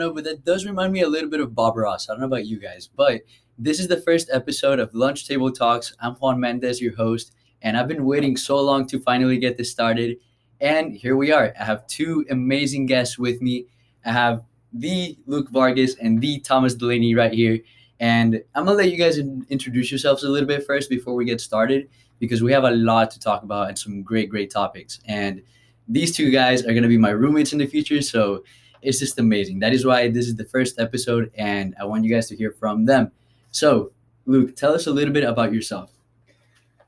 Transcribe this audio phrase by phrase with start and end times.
[0.00, 2.08] know, but that does remind me a little bit of Bob Ross.
[2.08, 3.20] I don't know about you guys, but
[3.58, 5.94] this is the first episode of Lunch Table Talks.
[6.00, 9.70] I'm Juan Mendez, your host, and I've been waiting so long to finally get this
[9.70, 10.16] started.
[10.58, 11.52] And here we are.
[11.60, 13.66] I have two amazing guests with me.
[14.06, 14.42] I have
[14.72, 17.58] the Luke Vargas and the Thomas Delaney right here.
[18.00, 21.26] And I'm gonna let you guys in- introduce yourselves a little bit first before we
[21.26, 25.00] get started because we have a lot to talk about and some great, great topics.
[25.04, 25.42] And
[25.86, 28.44] these two guys are gonna be my roommates in the future, so
[28.82, 29.58] it's just amazing.
[29.60, 32.52] That is why this is the first episode, and I want you guys to hear
[32.52, 33.12] from them.
[33.50, 33.92] So,
[34.26, 35.90] Luke, tell us a little bit about yourself.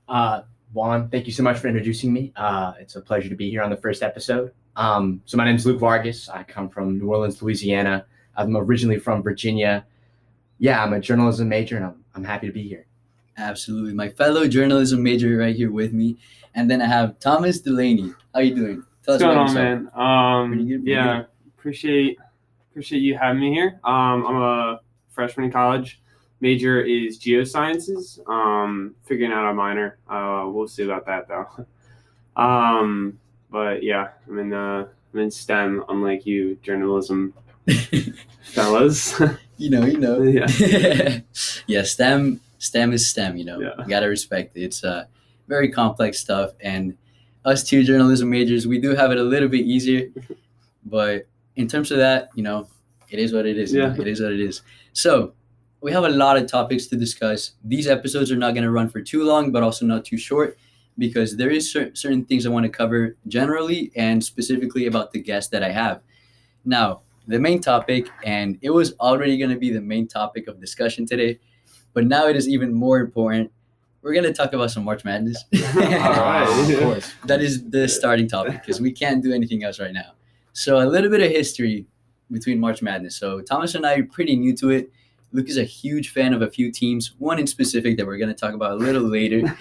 [0.09, 0.43] Uh,
[0.73, 2.33] Juan, thank you so much for introducing me.
[2.37, 4.53] Uh, it's a pleasure to be here on the first episode.
[4.77, 6.29] Um, so my name is Luke Vargas.
[6.29, 8.07] I come from New Orleans, Louisiana.
[8.37, 9.85] I'm originally from Virginia.
[10.59, 12.87] Yeah, I'm a journalism major, and I'm, I'm happy to be here.
[13.37, 16.17] Absolutely, my fellow journalism major right here with me,
[16.55, 18.13] and then I have Thomas Delaney.
[18.35, 18.85] How you doing?
[19.05, 19.57] Tell What's going on, yourself.
[19.57, 19.91] man?
[19.95, 21.25] Um, Pretty good, pretty yeah,
[21.63, 22.19] appreciate
[22.73, 23.79] appreciate you having me here.
[23.85, 26.03] Um, I'm a freshman in college.
[26.41, 28.19] Major is geosciences.
[28.29, 29.99] Um, figuring out a minor.
[30.09, 31.47] Uh, we'll see about that though.
[32.35, 37.35] Um, but yeah, I'm in uh, I'm in STEM, unlike you journalism
[38.43, 39.21] fellas.
[39.59, 40.23] you know, you know.
[40.23, 41.21] Yeah.
[41.67, 43.61] yeah, STEM STEM is STEM, you know.
[43.61, 43.73] Yeah.
[43.81, 44.63] You gotta respect it.
[44.63, 45.05] It's uh
[45.47, 46.97] very complex stuff and
[47.45, 50.09] us two journalism majors, we do have it a little bit easier.
[50.87, 51.27] but
[51.57, 52.69] in terms of that, you know,
[53.11, 53.73] it is what it is.
[53.73, 53.95] Yeah.
[53.99, 54.63] It is what it is.
[54.93, 55.35] So
[55.81, 57.53] we have a lot of topics to discuss.
[57.65, 60.57] These episodes are not going to run for too long, but also not too short
[60.99, 65.21] because there is cer- certain things I want to cover generally and specifically about the
[65.21, 66.01] guest that I have.
[66.65, 70.61] Now, the main topic, and it was already going to be the main topic of
[70.61, 71.39] discussion today,
[71.95, 73.51] but now it is even more important.
[74.03, 75.45] We're going to talk about some March Madness.
[75.55, 76.73] All right.
[76.75, 77.13] of course.
[77.27, 80.13] that is the starting topic because we can't do anything else right now.
[80.53, 81.87] So a little bit of history
[82.31, 83.17] between March Madness.
[83.17, 84.91] So Thomas and I are pretty new to it.
[85.35, 88.29] Luke is a huge fan of a few teams, one in specific that we're going
[88.29, 89.39] to talk about a little later.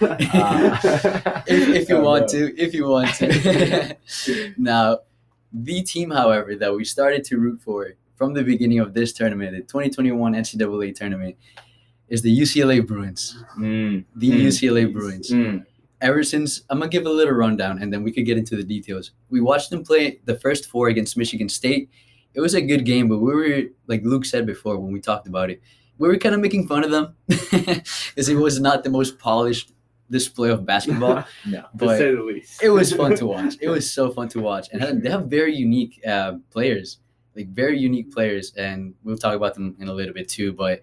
[1.46, 2.38] if, if you Oh, want no.
[2.48, 3.96] to, if you want to.
[4.58, 4.98] now,
[5.52, 9.52] the team, however, that we started to root for from the beginning of this tournament,
[9.52, 11.36] the 2021 NCAA tournament,
[12.08, 13.42] is the UCLA Bruins.
[13.58, 14.42] Mm, The Mm.
[14.46, 15.64] UCLA Bruins mm.
[16.02, 18.64] Ever since I'm gonna give a little rundown and then we could get into the
[18.64, 19.12] details.
[19.30, 21.88] We watched them play the first four against Michigan State.
[22.34, 25.26] It was a good game, but we were like Luke said before when we talked
[25.26, 25.62] about it,
[25.98, 29.72] we were kind of making fun of them because it was not the most polished
[30.10, 31.24] display of basketball.
[31.46, 31.64] No.
[31.74, 32.62] but say the least.
[32.62, 33.54] it was fun to watch.
[33.60, 36.98] It was so fun to watch, and they have very unique uh, players,
[37.36, 40.52] like very unique players, and we'll talk about them in a little bit too.
[40.52, 40.82] But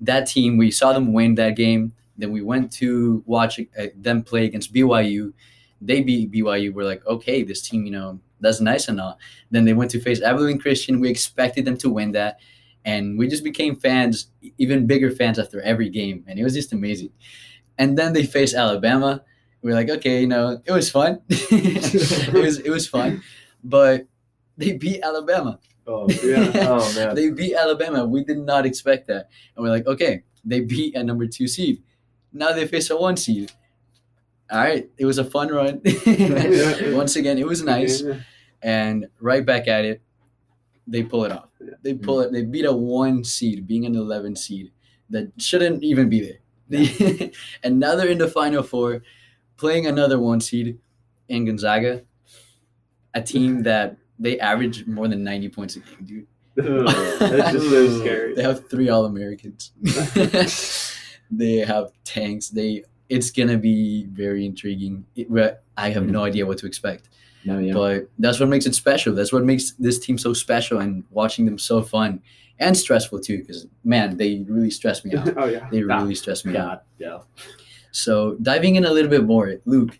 [0.00, 1.92] that team, we saw them win that game.
[2.22, 5.32] Then we went to watch uh, them play against BYU.
[5.80, 6.72] They beat BYU.
[6.72, 9.18] We're like, okay, this team, you know, that's nice and all.
[9.50, 11.00] Then they went to face Abilene Christian.
[11.00, 12.38] We expected them to win that,
[12.84, 14.28] and we just became fans,
[14.58, 17.10] even bigger fans after every game, and it was just amazing.
[17.78, 19.22] And then they faced Alabama
[19.62, 21.20] we are like, okay, you know, it was fun.
[21.28, 23.22] it was it was fun,
[23.62, 24.06] but
[24.58, 25.60] they beat Alabama.
[25.86, 26.50] Oh, Yeah.
[26.68, 27.14] oh man.
[27.14, 28.04] They beat Alabama.
[28.04, 31.82] We did not expect that, and we're like, okay, they beat a number two seed.
[32.32, 33.52] Now they face a one seed.
[34.50, 35.80] All right, it was a fun run.
[36.94, 38.02] Once again, it was nice,
[38.60, 40.02] and right back at it,
[40.86, 41.48] they pull it off.
[41.82, 42.32] They pull it.
[42.32, 44.72] They beat a one seed, being an eleven seed
[45.10, 46.38] that shouldn't even be there.
[46.68, 47.32] They,
[47.62, 49.02] and now they're in the final four,
[49.56, 50.78] playing another one seed
[51.28, 52.02] in Gonzaga,
[53.14, 56.26] a team that they average more than ninety points a game, dude.
[56.56, 58.34] That's just so scary.
[58.34, 59.72] They have three All Americans.
[61.32, 62.48] They have tanks.
[62.48, 65.04] They it's gonna be very intriguing.
[65.16, 65.28] It,
[65.76, 66.26] I have no mm.
[66.26, 67.08] idea what to expect.
[67.44, 67.72] No, yeah.
[67.72, 69.14] But that's what makes it special.
[69.14, 72.22] That's what makes this team so special, and watching them so fun
[72.58, 73.38] and stressful too.
[73.38, 75.34] Because man, they really stress me out.
[75.36, 75.68] oh yeah.
[75.70, 76.84] They really stress me out.
[76.98, 77.18] Yeah.
[77.90, 79.98] So diving in a little bit more, Luke,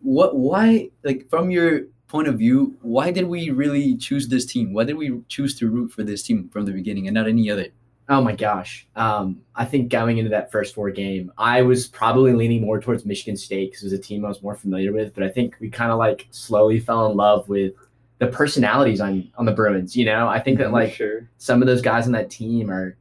[0.00, 4.74] what why like from your point of view, why did we really choose this team?
[4.74, 7.50] Why did we choose to root for this team from the beginning and not any
[7.50, 7.68] other?
[8.12, 8.86] Oh my gosh.
[8.94, 13.06] Um, I think going into that first four game, I was probably leaning more towards
[13.06, 15.14] Michigan State because it was a team I was more familiar with.
[15.14, 17.72] But I think we kind of like slowly fell in love with
[18.18, 19.96] the personalities on on the Bruins.
[19.96, 21.26] You know, I think that like sure.
[21.38, 22.98] some of those guys on that team are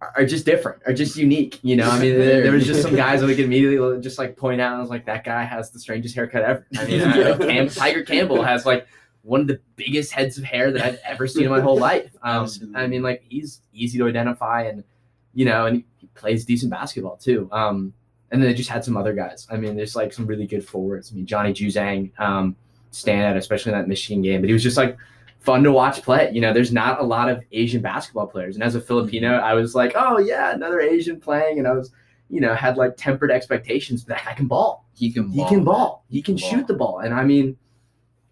[0.00, 1.60] are- are just different, are just unique.
[1.62, 4.18] You know, I mean, there, there was just some guys that we could immediately just
[4.18, 4.74] like point out.
[4.76, 6.66] I was like, that guy has the strangest haircut ever.
[6.76, 8.88] I mean, I Cam, Tiger Campbell has like
[9.24, 12.10] one of the biggest heads of hair that I've ever seen in my whole life.
[12.22, 14.84] Um, I mean, like he's easy to identify, and
[15.34, 17.48] you know, and he plays decent basketball too.
[17.52, 17.92] Um,
[18.30, 19.46] and then they just had some other guys.
[19.50, 21.10] I mean, there's like some really good forwards.
[21.12, 22.56] I mean, Johnny Juzang, um,
[22.92, 24.40] stand out, especially in that Michigan game.
[24.40, 24.96] But he was just like
[25.38, 26.30] fun to watch play.
[26.32, 29.44] You know, there's not a lot of Asian basketball players, and as a Filipino, Mm-hmm.
[29.44, 31.92] I was like, oh yeah, another Asian playing, and I was,
[32.30, 34.02] you know, had like tempered expectations.
[34.04, 34.86] But that guy can ball.
[34.94, 35.32] He can ball.
[35.32, 35.48] He ball.
[35.50, 36.04] can ball.
[36.08, 36.50] He can Ball.
[36.50, 37.56] shoot the ball, and I mean,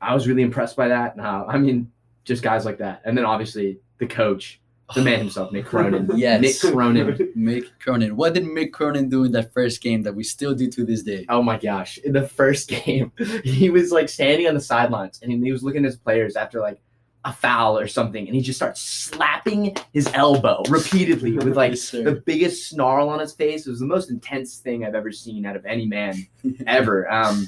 [0.03, 1.15] I was really impressed by that.
[1.15, 1.91] And how I mean,
[2.25, 4.61] just guys like that, and then obviously the coach,
[4.95, 6.11] the man himself, Nick Cronin.
[6.17, 6.41] Yes.
[6.41, 7.07] Nick Cronin.
[7.37, 8.17] Mick Cronin.
[8.17, 11.03] What did Mick Cronin do in that first game that we still do to this
[11.03, 11.25] day?
[11.29, 11.99] Oh my gosh.
[11.99, 13.13] In the first game,
[13.45, 16.61] he was like standing on the sidelines and he was looking at his players after
[16.61, 16.81] like
[17.25, 21.91] a foul or something, and he just starts slapping his elbow repeatedly with like Yes,
[21.91, 23.67] the biggest snarl on his face.
[23.67, 26.27] It was the most intense thing I've ever seen out of any man
[26.67, 27.11] ever.
[27.11, 27.47] Um,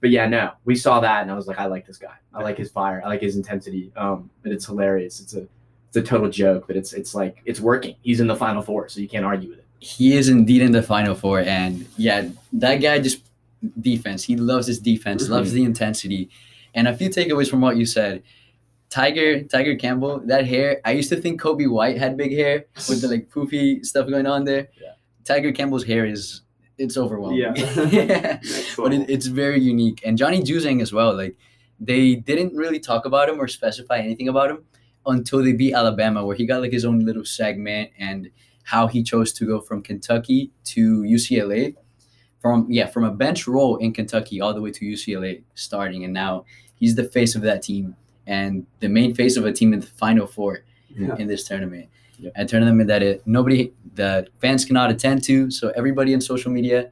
[0.00, 2.14] but yeah, no, we saw that and I was like, I like this guy.
[2.32, 3.02] I like his fire.
[3.04, 3.90] I like his intensity.
[3.96, 5.20] Um, but it's hilarious.
[5.20, 5.46] It's a
[5.88, 7.96] it's a total joke, but it's it's like it's working.
[8.02, 9.64] He's in the final four, so you can't argue with it.
[9.80, 13.22] he is indeed in the final four and yeah that guy just
[13.80, 15.32] defense he loves his defense Mm-hmm.
[15.32, 16.30] loves the intensity
[16.74, 18.22] and a few takeaways from what you said
[18.90, 23.00] tiger tiger campbell that hair i used to think coby white had big hair with
[23.02, 24.92] the like poofy stuff going on there Yeah.
[25.24, 26.42] tiger campbell's hair is
[26.78, 27.52] it's overwhelming Yeah.
[27.92, 31.36] Next but it, it's very unique and johnny juzang as well like
[31.80, 34.64] they didn't really talk about him or specify anything about him
[35.06, 38.30] until they beat alabama where he got like his own little segment and
[38.64, 41.74] how he chose to go from Kentucky to UCLA,
[42.42, 46.12] from yeah from a bench role in Kentucky all the way to UCLA starting, and
[46.12, 46.44] now
[46.74, 47.96] he's the face of that team
[48.26, 51.16] and the main face of a team in the Final Four Yeah.
[51.16, 51.86] in this tournament.
[52.18, 52.30] Yeah.
[52.36, 56.90] A tournament that it, nobody the fans cannot attend to, so everybody in social media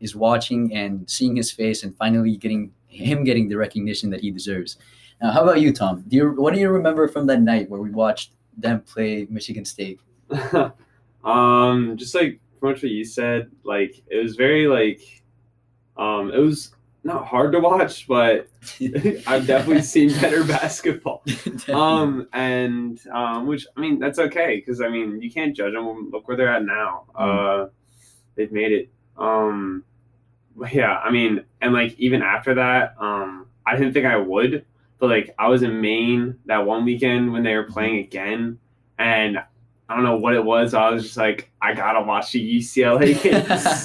[0.00, 4.30] is watching and seeing his face and finally getting him getting the recognition that he
[4.30, 4.78] deserves.
[5.20, 6.04] Now, how about you, Tom?
[6.06, 9.64] Do you what do you remember from that night where we watched them play Michigan
[9.64, 10.00] State?
[11.24, 15.22] um, just like pretty much what you said, like it was very like,
[15.96, 16.72] um, it was
[17.04, 18.48] not hard to watch, but
[19.26, 21.22] I've definitely seen better basketball.
[21.68, 26.10] Um, and um, which I mean that's okay because I mean you can't judge them.
[26.10, 27.04] Look where they're at now.
[27.14, 27.66] Uh,
[28.34, 28.90] they've made it.
[29.16, 29.84] Um,
[30.72, 34.64] yeah, I mean, and like even after that, um, I didn't think I would,
[34.98, 38.58] but like I was in Maine that one weekend when they were playing again,
[38.98, 39.38] and
[39.88, 40.74] I don't know what it was.
[40.74, 43.44] I was just like, I gotta watch the UCLA game,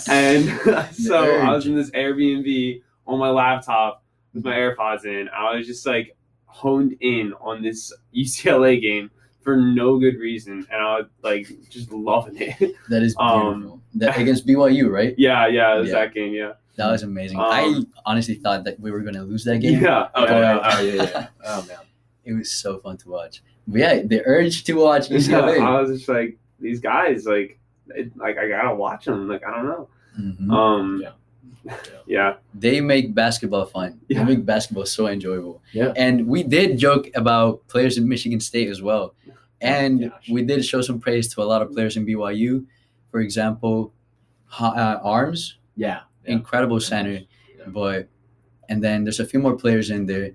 [0.10, 4.04] and so I was in this Airbnb on my laptop
[4.34, 5.30] with my AirPods in.
[5.30, 6.16] I was just like
[6.46, 9.10] honed in on this UCLA game
[9.42, 12.76] for no good reason, and I was like just loving it.
[12.90, 13.82] That is Um, beautiful.
[13.96, 15.14] that, against BYU, right?
[15.18, 15.96] yeah, yeah, it was Yeah.
[15.96, 16.34] that game.
[16.34, 17.40] Yeah, That was amazing.
[17.40, 19.82] Um, I honestly thought that we were going to lose that game.
[19.82, 20.08] yeah.
[20.16, 21.28] Oh, But- yeah, oh, yeah, yeah.
[21.46, 21.78] Oh man.
[22.26, 23.44] It was so fun to watch.
[23.68, 25.60] But yeah, the urge to watch Yeah, UCLA.
[25.60, 27.60] I was just like these guys, like,
[27.90, 29.28] it, like I gotta watch them.
[29.28, 29.90] Like I don't know.
[30.18, 30.50] Mhm.
[30.54, 31.12] Um, Yeah.
[32.06, 34.00] Yeah, They make basketball fun.
[34.08, 34.20] Yeah.
[34.26, 35.62] They make basketball so enjoyable.
[35.72, 35.94] Yeah.
[35.96, 39.16] And we did joke about players in Michigan State as well.
[39.62, 40.30] And Gosh.
[40.30, 42.66] we did show some praise to a lot of players in BYU.
[43.12, 43.94] For example,
[44.60, 46.02] uh, Haarms, Yeah.
[46.26, 46.34] yeah.
[46.34, 47.20] incredible center.
[47.58, 47.66] Yeah.
[47.68, 48.10] But
[48.70, 50.32] and then there's a few more players in there.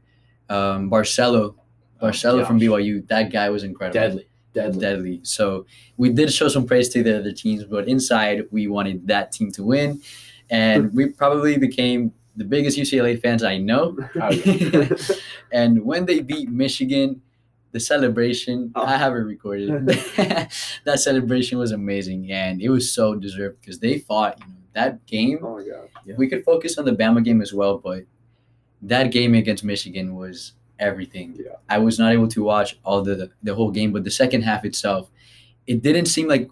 [0.49, 1.57] Um, Barcello,
[2.01, 2.59] Barcello from.
[2.59, 4.01] BYU, that guy was incredible.
[4.01, 4.29] Deadly.
[4.55, 4.81] Deadly.
[4.81, 5.21] deadly.
[5.25, 5.67] So
[5.99, 9.51] we did show some praise to the other teams, but inside we wanted that team
[9.53, 10.01] to win,
[10.51, 13.97] and we probably became the biggest UCLA fans I know.
[14.21, 14.89] Oh, yeah.
[15.53, 17.21] and when they beat Michigan,
[17.73, 18.85] the celebration Oh.
[18.85, 19.87] I have it recorded.
[20.85, 24.39] that celebration was amazing, and it was so deserved because they fought.
[24.41, 25.89] You know, that game oh my god.
[26.17, 28.05] we could focus on the Bama game as well, but
[28.83, 31.37] that game against Michigan was everything.
[31.39, 31.57] Yeah.
[31.69, 34.65] I was not able to watch all the the whole game, but the second half
[34.65, 35.11] itself,
[35.67, 36.49] it didn't seem like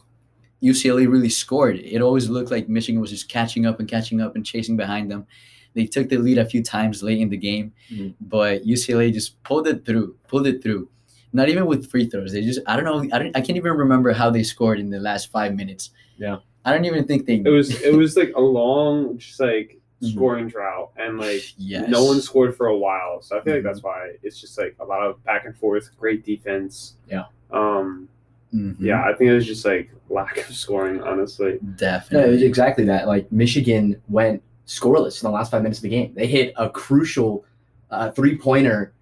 [0.62, 1.76] UCLA really scored.
[1.78, 5.10] It always looked like Michigan was just catching up and catching up and chasing behind
[5.10, 5.26] them.
[5.74, 8.14] They took the lead a few times late in the game, Mhm.
[8.20, 10.88] but UCLA just pulled it through, pulled it through.
[11.32, 12.32] Not even with free throws.
[12.32, 13.06] They just I don't know.
[13.14, 15.90] I don't, I can't even remember how they scored in the last five minutes.
[16.16, 16.38] Yeah.
[16.64, 17.34] I don't even think they.
[17.44, 20.12] It was it was like a long, just like Mhm.
[20.14, 21.88] scoring drought, and like Yes.
[21.90, 23.20] no one scored for a while.
[23.20, 23.66] So I feel like Mhm.
[23.66, 26.94] that's why it's just like a lot of back and forth, great defense.
[27.10, 27.24] Yeah.
[27.50, 28.08] Um.
[28.54, 28.76] Mhm.
[28.78, 31.58] Yeah, I think it was just like lack of scoring, honestly.
[31.80, 33.06] No, it was exactly that.
[33.06, 36.12] Like Michigan went scoreless in the last five minutes of the game.
[36.14, 37.44] They hit a crucial
[37.90, 38.92] uh, three pointer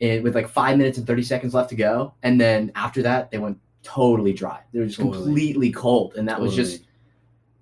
[0.00, 3.38] with like five minutes and thirty seconds left to go, and then after that they
[3.38, 4.60] went totally dry.
[4.72, 5.24] They were just Totally.
[5.24, 6.82] completely cold, and that was just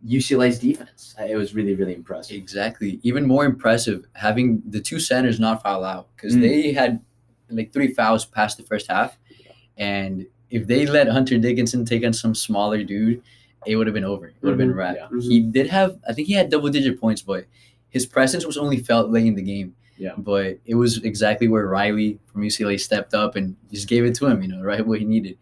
[0.07, 1.15] UCLA's defense.
[1.21, 2.37] Uh, It was really really impressive.
[2.37, 3.01] Exactly.
[3.03, 6.41] Even more impressive having the two centers not foul out because Mm.
[6.43, 7.01] they had
[7.51, 9.19] like three fouls past the first half,
[9.77, 13.23] and if they let Hunter Dickinson take on some smaller dude,
[13.67, 14.27] it would have been over.
[14.29, 14.77] It would have been Mhm.
[14.77, 14.99] wrapped.
[14.99, 15.09] Yeah.
[15.19, 15.23] Mhm.
[15.23, 17.45] He did have, I think he had double digit points, but
[17.91, 19.75] his presence was only felt late in the game.
[19.99, 20.15] Yeah.
[20.17, 24.27] But it was exactly where Riley from UCLA stepped up and just gave it to
[24.27, 25.37] him, you know, right what he needed.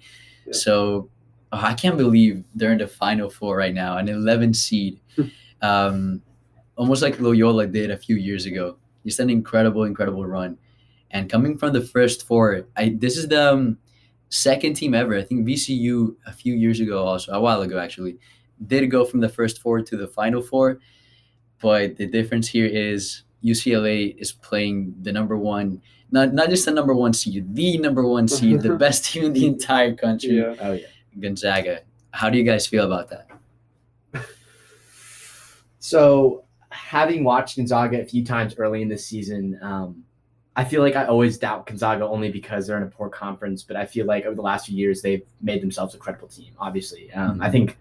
[0.46, 0.52] Yeah.
[0.52, 1.08] So
[1.52, 4.98] oh, I can't believe they're in the final four right now, an 11 seed.
[5.62, 6.22] um,
[6.76, 8.76] almost like Loyola did a few years ago.
[9.06, 10.58] Just an incredible, incredible run.
[11.10, 13.78] And coming from the first four, I this is the um,
[14.28, 15.16] second team ever.
[15.16, 18.18] I think VCU a few years ago, also a while ago actually,
[18.66, 20.78] did go from the first four to the final four.
[21.60, 25.80] But the difference here is UCLA is playing the number one,
[26.10, 29.32] not not just the number one seed, the number one seed, the best team in
[29.32, 30.54] the entire country, Yeah.
[30.60, 30.86] Oh yeah.
[31.18, 31.80] Gonzaga.
[32.12, 33.26] How do you guys feel about that?
[35.80, 40.04] So, having watched Gonzaga a few times early in the season, um,
[40.58, 43.62] I feel like I always doubt Gonzaga only because they're in a poor conference.
[43.62, 46.52] But I feel like over the last few years, they've made themselves a credible team.
[46.58, 47.78] Obviously, um, I think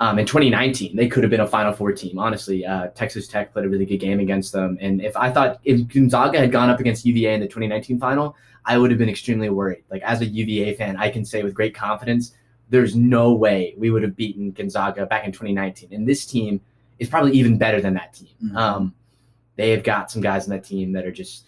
[0.00, 2.18] um, in 2019 they could have been a Final Four team.
[2.18, 5.60] Honestly, uh, Texas Tech played a really good game against them, and if I thought
[5.64, 9.10] if Gonzaga had gone up against UVA in the 2019 final, I would have been
[9.10, 9.84] extremely worried.
[9.90, 12.32] Like as a UVA fan, I can say with great confidence,
[12.70, 15.92] there's no way we would have beaten Gonzaga back in 2019.
[15.92, 16.62] And this team
[16.98, 18.34] is probably even better than that team.
[18.42, 18.56] Mhm.
[18.56, 18.94] Um,
[19.56, 21.44] they have got some guys on that team that are just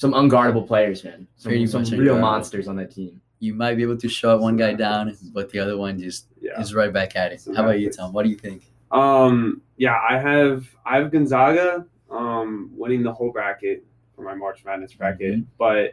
[0.00, 1.26] some unguardable players, man.
[1.36, 2.20] Some, some real unguardable.
[2.22, 3.20] monsters on that team.
[3.38, 6.58] You might be able to shut one guy down, but the other one just Yeah.
[6.58, 7.40] is right back at it.
[7.42, 7.90] Some How about you.
[7.90, 8.14] Tom?
[8.14, 8.62] What do you think?
[8.90, 13.84] Um, yeah, I have I have Gonzaga um winning the whole bracket
[14.16, 15.44] for my March Madness bracket, Mhm.
[15.58, 15.90] but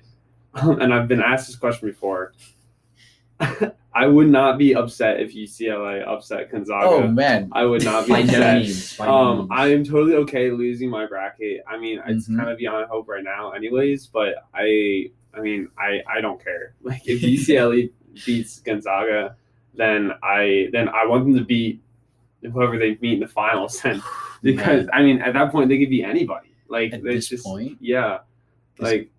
[0.81, 2.31] and I've been asked this question before.
[4.03, 6.85] I would not be upset if UCLA upset Gonzaga.
[6.87, 8.61] Oh man, I would not be upset.
[8.61, 8.99] means.
[8.99, 9.47] Um.
[9.51, 11.63] I am totally okay losing my bracket.
[11.67, 12.37] I mean, it's Mhm.
[12.37, 14.07] kind of beyond hope right now, anyways.
[14.07, 16.75] But I, I mean, I, I don't care.
[16.83, 17.89] Like if UCLA
[18.25, 19.35] beats Gonzaga,
[19.73, 21.81] then I, then I want them to beat
[22.53, 23.79] whoever they meet in the finals.
[23.81, 24.01] Then
[24.43, 26.49] because I mean, at that point they could be anybody.
[26.69, 27.77] Like At this just, point?
[27.79, 28.19] yeah,
[28.79, 29.09] like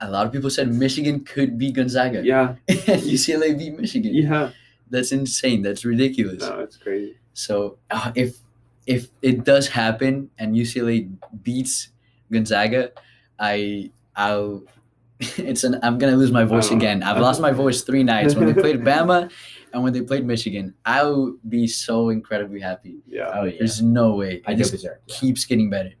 [0.00, 2.22] a lot of people said Michigan could beat Gonzaga.
[2.24, 4.14] yeah, and UCLA beat Michigan.
[4.14, 4.50] yeah.
[4.90, 5.62] That's insane.
[5.62, 6.40] That's ridiculous.
[6.42, 7.16] No, it's crazy.
[7.32, 8.38] So uh, if
[8.86, 11.08] if it does happen and UCLA
[11.44, 11.90] beats
[12.32, 12.90] Gonzaga,
[13.38, 14.64] I I'll
[15.20, 17.04] it's an I'm gonna lose my voice again.
[17.04, 19.30] I've lost my voice three nights when they played Bama
[19.72, 20.74] and when they played Michigan.
[20.84, 22.96] I'll be so incredibly happy.
[23.06, 23.30] Yeah.
[23.32, 23.58] oh yeah.
[23.58, 24.42] There's no way.
[24.44, 25.02] I It go just berserk.
[25.06, 25.14] yeah.
[25.20, 25.92] keeps getting better.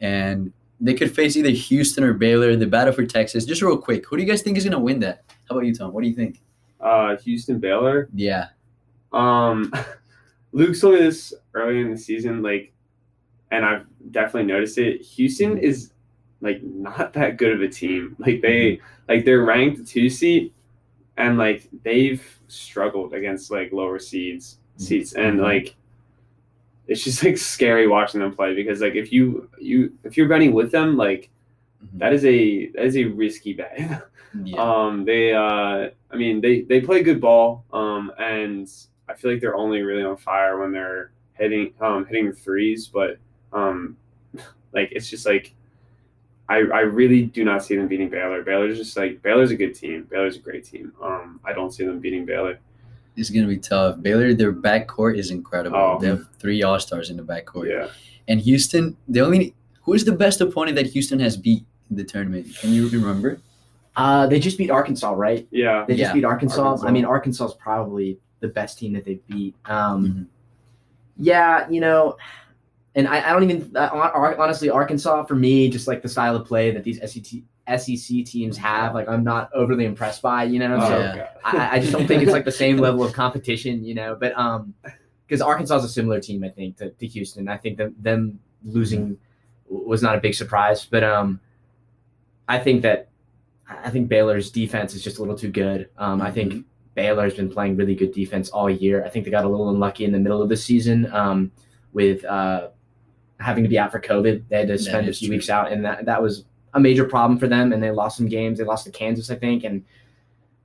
[0.00, 3.44] And they could face either Houston or Baylor, the battle for Texas.
[3.44, 5.24] Just real quick, who do you guys think is gonna win that?
[5.48, 5.92] How about you, Tom?
[5.92, 6.40] What do you think?
[6.80, 8.08] Uh, Houston Baylor.
[8.14, 8.48] Yeah.
[9.12, 9.72] Um,
[10.52, 12.72] Luke told me this early in the season, like,
[13.50, 15.02] and I've definitely noticed it.
[15.02, 15.92] Houston is
[16.40, 18.16] like not that good of a team.
[18.18, 20.54] Like they, like they're ranked two seat,
[21.16, 25.74] and like they've struggled against like lower seeds seats, and like
[26.88, 30.52] it's just like scary watching them play because like if you you if you're betting
[30.52, 31.30] with them, like
[31.84, 31.98] Mhm.
[32.00, 34.02] that is a that is a risky bet.
[34.44, 34.60] Yeah.
[34.60, 37.64] Um, they, uh, I mean, they they play good ball.
[37.72, 38.70] Um, and
[39.08, 42.88] I feel like they're only really on fire when they're hitting um hitting threes.
[42.88, 43.16] But
[43.54, 43.96] um,
[44.74, 45.54] like it's just like
[46.50, 48.42] I I really do not see them beating Baylor.
[48.42, 50.06] Baylor's just like Baylor's a good team.
[50.10, 50.92] Baylor's a great team.
[51.02, 52.58] Um, I don't see them beating Baylor.
[53.18, 54.00] It's gonna be tough.
[54.00, 55.76] Baylor, their backcourt is incredible.
[55.76, 55.98] Oh.
[56.00, 57.68] They have three All Stars in the backcourt.
[57.68, 57.88] Yeah.
[58.28, 62.04] And Houston, the only who is the best opponent that Houston has beat in the
[62.04, 62.46] tournament?
[62.60, 63.40] Can you remember?
[63.96, 65.48] Uh, they just beat Arkansas, right?
[65.50, 65.84] Yeah.
[65.88, 66.14] They just Yeah.
[66.14, 66.62] beat Arkansas.
[66.62, 66.86] Arkansas.
[66.86, 69.56] I mean, Arkansas is probably the best team that they've beat.
[69.64, 70.26] Um, Mhm.
[71.16, 72.16] Yeah, you know,
[72.94, 73.88] and I, I don't even uh,
[74.38, 77.42] honestly Arkansas for me, just like the style of play that these SEC
[77.76, 80.44] SEC teams have, like I'm not overly impressed by.
[80.44, 81.28] You know, Oh, so Yeah.
[81.44, 83.84] I, I just don't think it's like the same level of competition.
[83.84, 84.74] You know, but um,
[85.26, 87.48] because Arkansas is a similar team, I think to, to Houston.
[87.48, 89.18] I think that them losing
[89.68, 91.40] w- was not a big surprise, but um,
[92.48, 93.08] I think that
[93.68, 95.90] I think Baylor's defense is just a little too good.
[95.98, 99.04] Um, I think Baylor's been playing really good defense all year.
[99.04, 101.52] I think they got a little unlucky in the middle of the season um,
[101.92, 102.68] with uh,
[103.38, 104.44] having to be out for COVID.
[104.48, 105.36] They had to spend a few true.
[105.36, 106.44] weeks out, and that that was
[106.74, 107.72] a major problem for them.
[107.72, 108.58] And they lost some games.
[108.58, 109.64] They lost to Kansas, I think.
[109.64, 109.84] And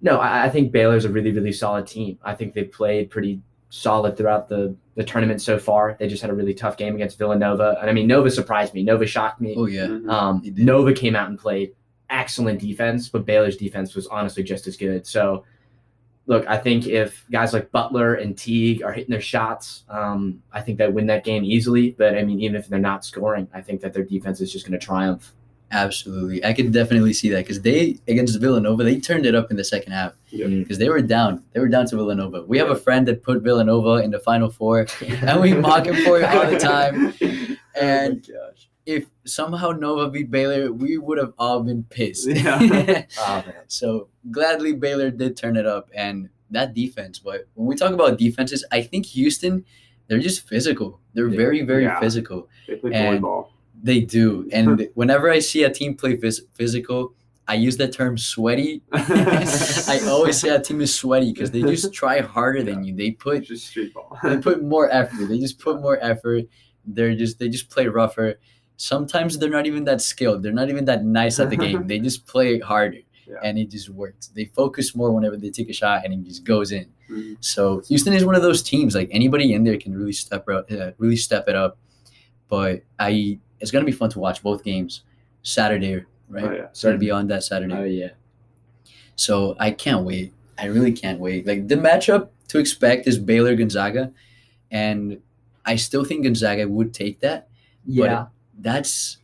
[0.02, 2.20] no, I, I think Baylor's a really really solid team.
[2.24, 5.96] I think they've played pretty solid throughout the the tournament so far.
[6.00, 8.84] They just had a really tough game against Villanova, and I mean Nova surprised me.
[8.84, 9.56] Nova shocked me.
[9.58, 9.88] Oh yeah.
[9.88, 10.10] Mhm.
[10.10, 11.74] Um, Nova came out and played
[12.10, 15.08] excellent defense, but Baylor's defense was honestly just as good.
[15.08, 15.46] So,
[16.28, 20.62] look, I think if guys like Butler and Teague are hitting their shots, um, I
[20.62, 21.92] think they win that game easily.
[21.92, 24.66] But I mean, even if they're not scoring, I think that their defense is just
[24.68, 25.34] going to triumph.
[25.74, 26.46] Absolutely.
[26.46, 29.64] I could definitely see that because they against Villanova, they turned it up in the
[29.64, 30.46] second half Yeah.
[30.46, 30.60] Mm.
[30.64, 31.44] because they were down.
[31.52, 32.44] They were down to Villanova.
[32.44, 35.96] We have a friend that put Villanova in the final four, and we mock him
[36.06, 37.14] for it all the time.
[37.76, 38.70] Oh and oh gosh.
[38.86, 42.28] if somehow Nova beat Baylor, we would have all been pissed.
[42.28, 43.06] Yeah.
[43.20, 47.18] Oh, so gladly Baylor did turn it up and that defense.
[47.18, 49.66] But when we talk about defenses, I think Houston,
[50.08, 51.00] they're just physical.
[51.16, 51.38] They're Yeah.
[51.44, 52.00] very, very Yeah.
[52.00, 52.48] physical.
[52.68, 53.48] They play And- volleyball.
[53.84, 54.50] They do.
[54.54, 57.14] And whenever I see a team play phys- physical,
[57.48, 58.82] I use the term sweaty.
[58.94, 62.96] I always say a team is sweaty because they just try harder than you.
[62.96, 64.18] They put just street ball.
[64.24, 65.26] they put more effort.
[65.28, 66.46] They just put more effort.
[66.86, 68.40] They're just they just play rougher.
[68.78, 70.42] Sometimes they're not even that skilled.
[70.44, 71.86] They're not even that nice at the game.
[71.88, 73.36] They just play harder, Yeah.
[73.44, 74.28] and it just works.
[74.28, 76.88] They focus more whenever they take a shot, and it just goes in.
[77.10, 77.38] Mhm.
[77.42, 78.96] So Houston is one of those teams.
[78.96, 81.78] Like anybody in there can really step up, uh, really step it up.
[82.50, 85.02] But I, it's gonna be fun to watch both games
[85.42, 86.44] Saturday, right?
[86.44, 86.68] Oh, yeah.
[86.74, 87.74] So to be on that Saturday.
[87.74, 88.10] Oh yeah.
[89.16, 90.34] So I can't wait.
[90.60, 91.48] I really can't wait.
[91.48, 94.12] Like the matchup to expect is Baylor Gonzaga,
[94.70, 95.20] and
[95.66, 97.48] I still think Gonzaga would take that.
[97.86, 98.28] Yeah.
[98.60, 99.18] That's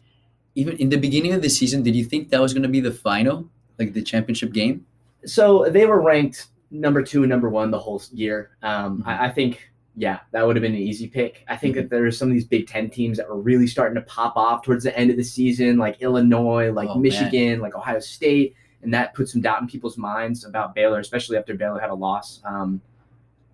[0.55, 1.83] even in the beginning of the season.
[1.83, 4.85] Did you think that was going to be the final, like the championship game?
[5.25, 8.51] so they were ranked number two and number one the whole year.
[8.61, 11.43] Um, I, I think, yeah, that would have been an easy pick.
[11.47, 14.01] I think that there's some of these Big Ten teams that were really starting to
[14.01, 17.01] pop off towards the end of the season, like Illinois, like Oh, man.
[17.01, 21.37] Michigan, like Ohio State, and that put some doubt in people's minds about Baylor, especially
[21.37, 22.41] after Baylor had a loss.
[22.45, 22.81] Um,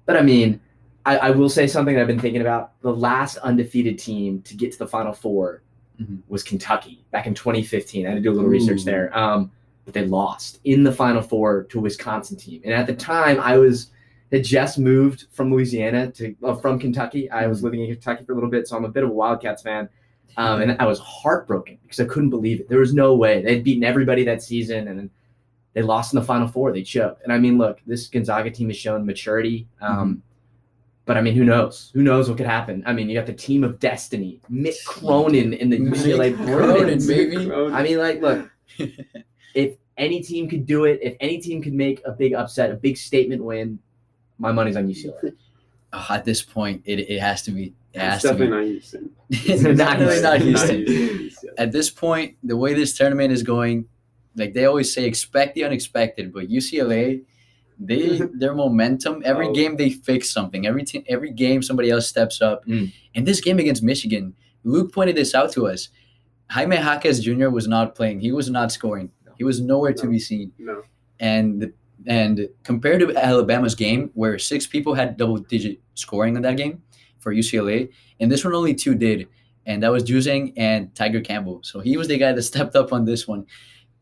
[0.06, 0.60] but I mean,
[1.06, 2.80] I, I will say something that I've been thinking about.
[2.82, 5.62] The last undefeated team to get to the Final 4
[6.02, 6.20] Mhm.
[6.28, 8.06] was Kentucky back in 2015.
[8.06, 9.18] I had to do a little research there.
[9.18, 9.50] Um,
[9.86, 12.60] but they lost in the Final Four to a Wisconsin team.
[12.66, 13.92] And at the time, I was
[14.36, 17.30] had just moved from Louisiana to uh, from Kentucky.
[17.32, 19.14] I was living in Kentucky for a little bit, so I'm a bit of a
[19.14, 19.90] Wildcats fan.
[20.38, 22.68] Um, and I was heartbroken because I couldn't believe it.
[22.70, 25.10] There was no way they'd beaten everybody that season, and
[25.74, 26.72] they lost in the Final Four.
[26.74, 27.24] They choked.
[27.24, 29.68] And I mean, look, this Gonzaga team has shown maturity.
[29.82, 30.22] Um,
[31.06, 31.92] But I mean, who knows?
[31.94, 32.84] Who knows what could happen?
[32.86, 37.08] I mean, you got the team of destiny, Mick Cronin in the UCLA Cronin, Bruins.
[37.08, 37.52] baby.
[37.52, 38.50] I mean, like, look,
[39.54, 42.74] if any team could do it, if any team could make a big upset, a
[42.76, 43.80] big statement win,
[44.38, 45.34] my money's on UCLA.
[45.94, 47.74] Oh, at this point, it, it has to be.
[47.94, 48.52] It has It's to definitely be.
[48.52, 49.10] not Houston.
[49.30, 50.86] it's definitely not Houston.
[50.86, 51.50] Houston.
[51.58, 53.88] At this point, the way this tournament is going,
[54.36, 56.34] like they always say, expect the unexpected.
[56.34, 57.22] But UCLA,
[57.80, 59.22] they their momentum.
[59.24, 59.54] Every Oh.
[59.54, 60.68] game they fix something.
[60.68, 62.66] Every team, every game somebody else steps up.
[62.66, 62.92] Mm.
[63.16, 64.34] And this game against Michigan,
[64.66, 65.88] Luke pointed this out to us.
[66.50, 67.50] Jaime Jaquez Jr.
[67.50, 68.20] was not playing.
[68.20, 69.12] He was not scoring.
[69.38, 70.52] He was nowhere to be seen.
[70.58, 70.84] No.
[71.20, 71.72] And
[72.08, 76.82] and compared to Alabama's game, where six people had double digit scoring in that game
[77.20, 77.90] for UCLA,
[78.20, 79.28] and this one only two did,
[79.66, 81.62] and that was Juzang and Tiger Campbell.
[81.64, 83.46] So he was the guy that stepped up on this one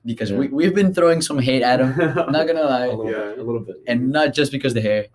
[0.06, 0.38] because Yeah.
[0.38, 1.96] we, we've been throwing some hate at him.
[1.98, 3.30] Not gonna A lie, little, Yeah.
[3.30, 3.78] bit, a little bit.
[3.88, 5.08] and not just because the hair.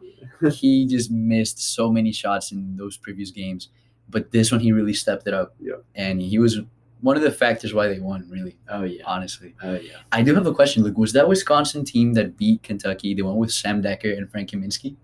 [0.53, 3.69] He just missed so many shots in those previous games,
[4.09, 5.55] but this one he really stepped it up.
[5.61, 5.75] Yeah.
[5.95, 6.61] and he was
[7.01, 8.27] one of the factors why they won.
[8.29, 9.55] Really, oh yeah, honestly.
[9.63, 9.99] oh yeah.
[10.13, 10.99] I do have a question, Luke.
[10.99, 14.97] Was that Wisconsin team that beat Kentucky, the one with Sam Dekker and Frank Kaminsky?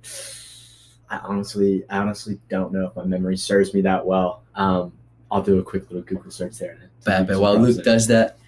[1.10, 4.42] I honestly, I honestly don't know if my memory serves me that well.
[4.54, 4.92] Um,
[5.30, 6.74] I'll do a quick little Google search there.
[6.74, 8.38] to- Bad, but while surprise Luke does that,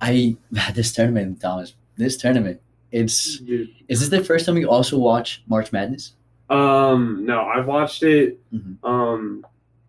[0.00, 0.36] I
[0.74, 2.60] this tournament, Thomas, this tournament,
[2.92, 3.70] it's Dude.
[3.88, 6.12] is this the first time you also watch March Madness?
[6.50, 8.38] Um, no, I've watched it.
[8.54, 8.76] Mhm.
[8.84, 9.46] Um,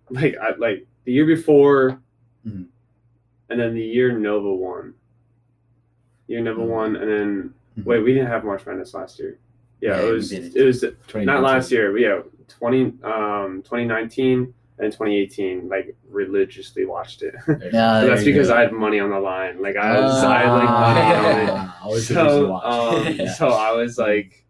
[0.10, 2.00] like I like the year before,
[2.48, 2.68] Mhm.
[3.50, 4.94] And then the year Nova won.
[6.28, 6.68] Year Nova Mhm.
[6.68, 7.86] won, and then Mhm.
[7.86, 9.40] wait, we didn't have March Madness last year.
[9.82, 10.84] Yeah, Yeah, it was it was
[11.16, 15.70] not last year, but yeah, twenty um twenty nineteen and twenty eighteen.
[15.70, 17.36] Like religiously watched it.
[17.48, 18.56] Yeah, that's because go.
[18.56, 19.62] I had money on the line.
[19.62, 21.50] Like I was, I had like money on it.
[21.52, 23.08] Ah, always a good reason to so watch.
[23.08, 23.34] um, Yeah.
[23.34, 24.44] so I was like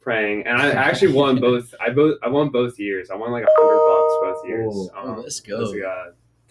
[0.00, 1.74] praying, and I actually won both.
[1.80, 3.08] I both I won both years.
[3.10, 4.90] I won like a hundred bucks both years.
[4.94, 5.72] Oh, Um, let's go.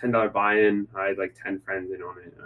[0.04, 0.88] Ten dollar buy in.
[0.96, 2.38] I had like ten friends in on it,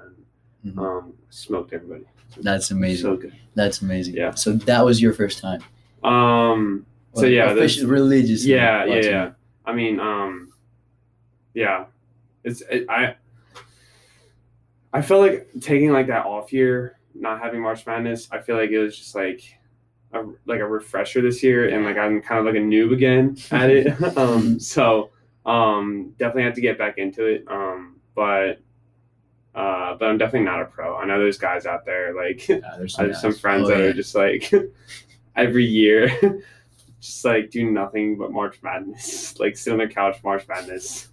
[0.63, 0.79] and Mhm.
[0.79, 2.05] um, smoked everybody.
[2.41, 3.03] That's amazing.
[3.03, 3.33] So good.
[3.55, 4.15] That's amazing.
[4.15, 4.31] Yeah.
[4.35, 5.61] So that was your first time.
[6.03, 6.85] Um.
[7.15, 8.45] So Like, yeah, this- religious.
[8.45, 9.31] yeah, yeah, yeah.
[9.65, 10.53] I mean, um,
[11.55, 11.85] yeah,
[12.43, 13.15] it's it, I.
[14.93, 18.29] I felt like taking like that off year, not having March Madness.
[18.31, 19.41] I feel like it was just like
[20.13, 23.35] a like a refresher this year, and like I'm kind of like a noob again
[23.51, 23.87] at it.
[24.17, 25.09] um, so
[25.47, 27.45] um, definitely have to get back into it.
[27.47, 28.59] Um, but
[29.55, 30.95] uh, but I'm definitely not a pro.
[30.97, 33.79] I know there's guys out there like Yeah, there's I have some friends Oh, that
[33.79, 33.85] yeah.
[33.85, 34.51] are just like
[35.35, 36.11] every year,
[37.01, 41.07] just like do nothing but March Madness, like sit on their couch, March Madness,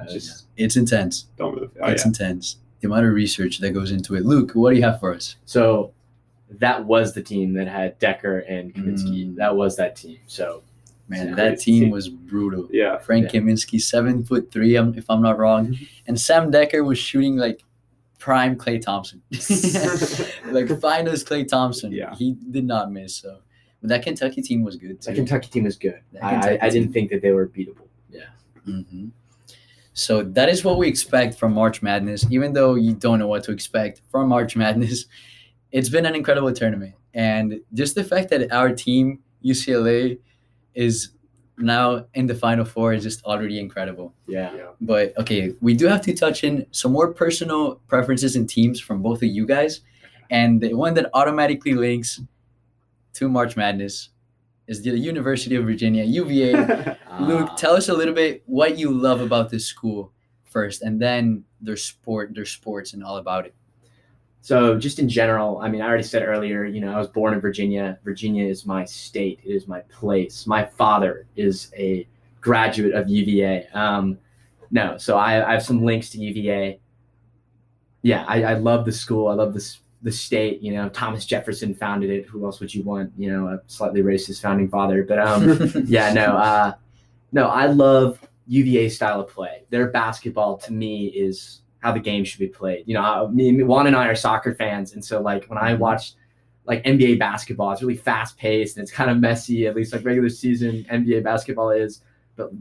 [0.00, 0.20] Oh, yeah.
[0.56, 1.26] It's intense.
[1.36, 1.70] don't move.
[1.80, 2.08] Oh, it's yeah.
[2.08, 2.56] intense.
[2.80, 4.24] The amount of research that goes into it.
[4.24, 5.36] Luke, what do you have for us?
[5.44, 5.92] So
[6.58, 9.26] that was the team that had Dekker and Kaminsky.
[9.28, 9.36] Mm.
[9.36, 10.18] That was that team.
[10.26, 10.62] So
[11.12, 12.68] Man, that team was brutal.
[12.70, 12.98] Yeah.
[12.98, 17.36] Frank Kaminsky, seven foot three, um, if I'm not wrong, and Sam Dekker was shooting
[17.36, 17.62] like
[18.18, 19.20] prime Klay Thompson,
[20.52, 21.92] like finest Klay Thompson.
[21.92, 22.14] Yeah.
[22.14, 23.14] he did not miss.
[23.14, 23.38] So,
[23.82, 25.10] but that Kentucky team was good too.
[25.10, 26.00] That Kentucky team was good.
[26.22, 27.88] I, I, didn't think that they were beatable.
[28.64, 29.08] hmm
[29.92, 32.24] So that is what we expect from March Madness.
[32.30, 35.06] Even though you don't know what to expect from March Madness,
[35.72, 40.18] it's been an incredible tournament, and just the fact that our team UCLA
[40.74, 41.10] is
[41.58, 44.14] now in the Final Four is just already incredible.
[44.26, 44.54] Yeah.
[44.54, 44.68] Yeah.
[44.80, 49.02] But okay, we do have to touch in some more personal preferences and teams from
[49.02, 49.80] both of you guys,
[50.30, 52.20] and the one that automatically links
[53.14, 54.08] to March Madness
[54.66, 56.52] is the University of Virginia UVA.
[57.20, 57.54] Luke, Ah.
[57.58, 60.12] tell us a little bit what you love about this school
[60.44, 63.54] first, and then their sport, their sports, and all about it.
[64.42, 67.32] So just in general, I mean, I already said earlier, you know, I was born
[67.32, 67.96] in Virginia.
[68.04, 69.38] Virginia is my state.
[69.44, 70.48] It is my place.
[70.48, 72.08] My father is a
[72.40, 73.68] graduate of UVA.
[73.72, 74.18] Um,
[74.72, 76.80] no, so I, I have some links to UVA.
[78.02, 79.28] Yeah, I, I love the school.
[79.28, 80.60] I love this the state.
[80.60, 82.26] You know, Thomas Jefferson founded it.
[82.26, 83.12] Who else would you want?
[83.16, 85.04] You know, a slightly racist founding father.
[85.04, 86.72] But um, yeah, no, uh,
[87.30, 89.62] no, I love UVA style of play.
[89.70, 92.84] Their basketball to me is how the game should be played.
[92.86, 95.78] You know, me, Juan and I are soccer fans, and so like when I Mhm.
[95.78, 96.14] watch
[96.64, 99.66] like NBA basketball, it's really fast paced and it's kind of messy.
[99.66, 102.02] At least like regular season NBA basketball is.
[102.36, 102.52] But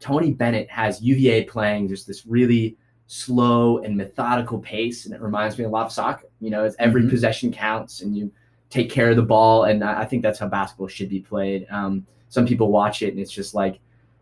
[0.00, 5.58] Tony Bennett has UVA playing just this really slow and methodical pace, and it reminds
[5.58, 6.26] me a lot of soccer.
[6.40, 7.10] You know, it's every Mhm.
[7.10, 8.32] possession counts, and you
[8.70, 11.66] take care of the ball, and I I think that's how basketball should be played.
[11.70, 13.78] Um, some people watch it and it's just like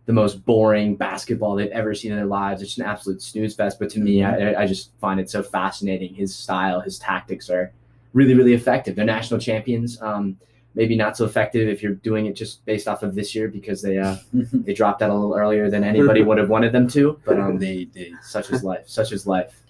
[0.06, 2.60] the most boring basketball they've ever seen in their lives.
[2.62, 3.78] It's an absolute snooze fest.
[3.78, 6.14] But to me, I, I just find it so fascinating.
[6.14, 7.72] His style, his tactics are
[8.12, 8.96] really, really effective.
[8.96, 10.00] They're national champions.
[10.02, 10.36] Um,
[10.74, 13.80] maybe not so effective if you're doing it just based off of this year because
[13.80, 17.18] they uh, they dropped out a little earlier than anybody would have wanted them to.
[17.24, 18.84] But um, they did such is life.
[18.86, 19.62] Such is life.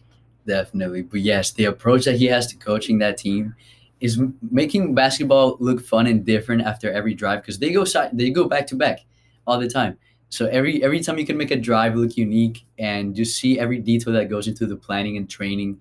[0.47, 3.55] definitely, but yes, the approach that he has to coaching that team
[4.01, 4.21] is
[4.51, 8.47] making basketball look fun and different after every drive because they go side, they go
[8.47, 9.01] back to back
[9.47, 9.97] all the time.
[10.29, 13.79] So every every time you can make a drive look unique and just see every
[13.79, 15.81] detail that goes into the planning and training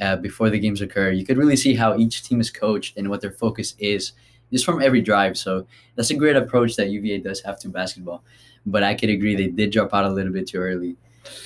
[0.00, 3.08] uh, before the games occur, you could really see how each team is coached and
[3.10, 4.12] what their focus is
[4.50, 5.36] just from every drive.
[5.36, 8.24] So that's a great approach that UVA does have to basketball.
[8.66, 10.96] But I could agree they did drop out a little bit too early,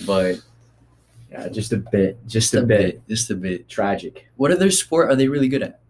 [0.06, 0.40] but
[1.30, 2.18] Yeah, just a bit.
[2.26, 3.08] Just, just a, bit.
[3.08, 3.68] just a bit.
[3.68, 4.28] tragic.
[4.36, 5.80] What other sport are they really good at?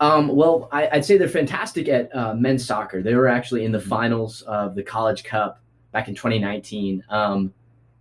[0.00, 3.02] Um, well, I, I'd say they're fantastic at uh, men's soccer.
[3.02, 3.88] They were actually in the Mhm.
[3.88, 5.60] finals of the College Cup
[5.92, 7.02] back in 2019.
[7.08, 7.52] Um,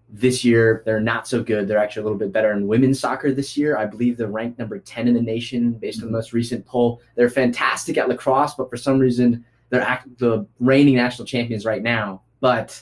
[0.09, 1.67] this year, they're not so good.
[1.67, 3.77] They're actually a little bit better in women's soccer this year.
[3.77, 7.01] I believe they're ranked number 10 in the nation based on the most recent poll.
[7.15, 11.81] They're fantastic at lacrosse, but for some reason, they're act- the reigning national champions right
[11.81, 12.21] now.
[12.39, 12.81] But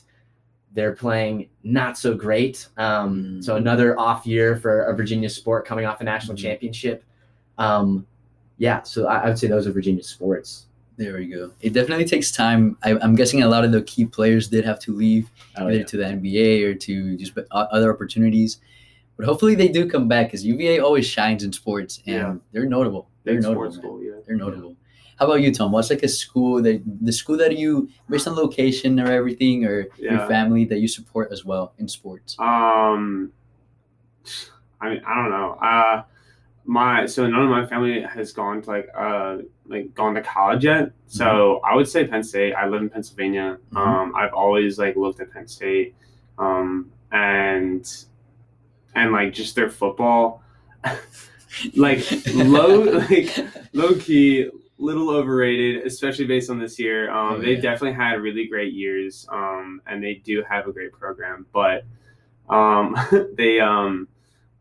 [0.73, 2.67] they're playing not so great.
[2.77, 3.43] Um, Mm.
[3.43, 6.41] So another off year for a Virginia sport coming off a national Mhm.
[6.41, 7.03] championship.
[7.59, 8.05] Um,
[8.57, 10.65] yeah, so I, I would say those are Virginia sports.
[10.95, 11.51] There we go.
[11.61, 12.77] It definitely takes time.
[12.83, 15.77] I, I'm guessing a lot of the key players did have to leave Oh, either
[15.79, 15.83] yeah.
[15.85, 18.59] to the NBA or to just other opportunities.
[19.17, 22.35] But hopefully they do come back because UVA always shines in sports and Yeah.
[22.51, 23.09] they're notable.
[23.23, 23.71] They're Big notable.
[23.71, 24.13] sports school, yeah.
[24.25, 24.75] They're notable.
[25.17, 25.71] How about you, Tom?
[25.71, 29.87] What's like a school that the school that you based on location or everything or
[29.97, 32.35] your family that you support as well in sports?
[32.39, 33.31] Um,
[34.81, 35.53] I mean, I don't know.
[35.61, 36.03] Uh,
[36.65, 40.63] my so none of my family has gone to like uh like gone to college
[40.63, 40.91] yet.
[41.07, 42.53] So I would say Penn State.
[42.53, 43.57] I live in Pennsylvania.
[43.73, 43.77] Mhm.
[43.77, 45.93] Um, I've always like looked at Penn State,
[46.37, 47.85] um, and
[48.95, 50.41] and like just their football,
[51.75, 53.35] like low like
[53.73, 57.09] low key, little overrated, especially based on this year.
[57.11, 57.71] Um, Oh, they've yeah.
[57.71, 61.45] definitely had really great years, um, and they do have a great program.
[61.53, 61.83] But
[62.49, 62.95] um,
[63.37, 64.07] they, um,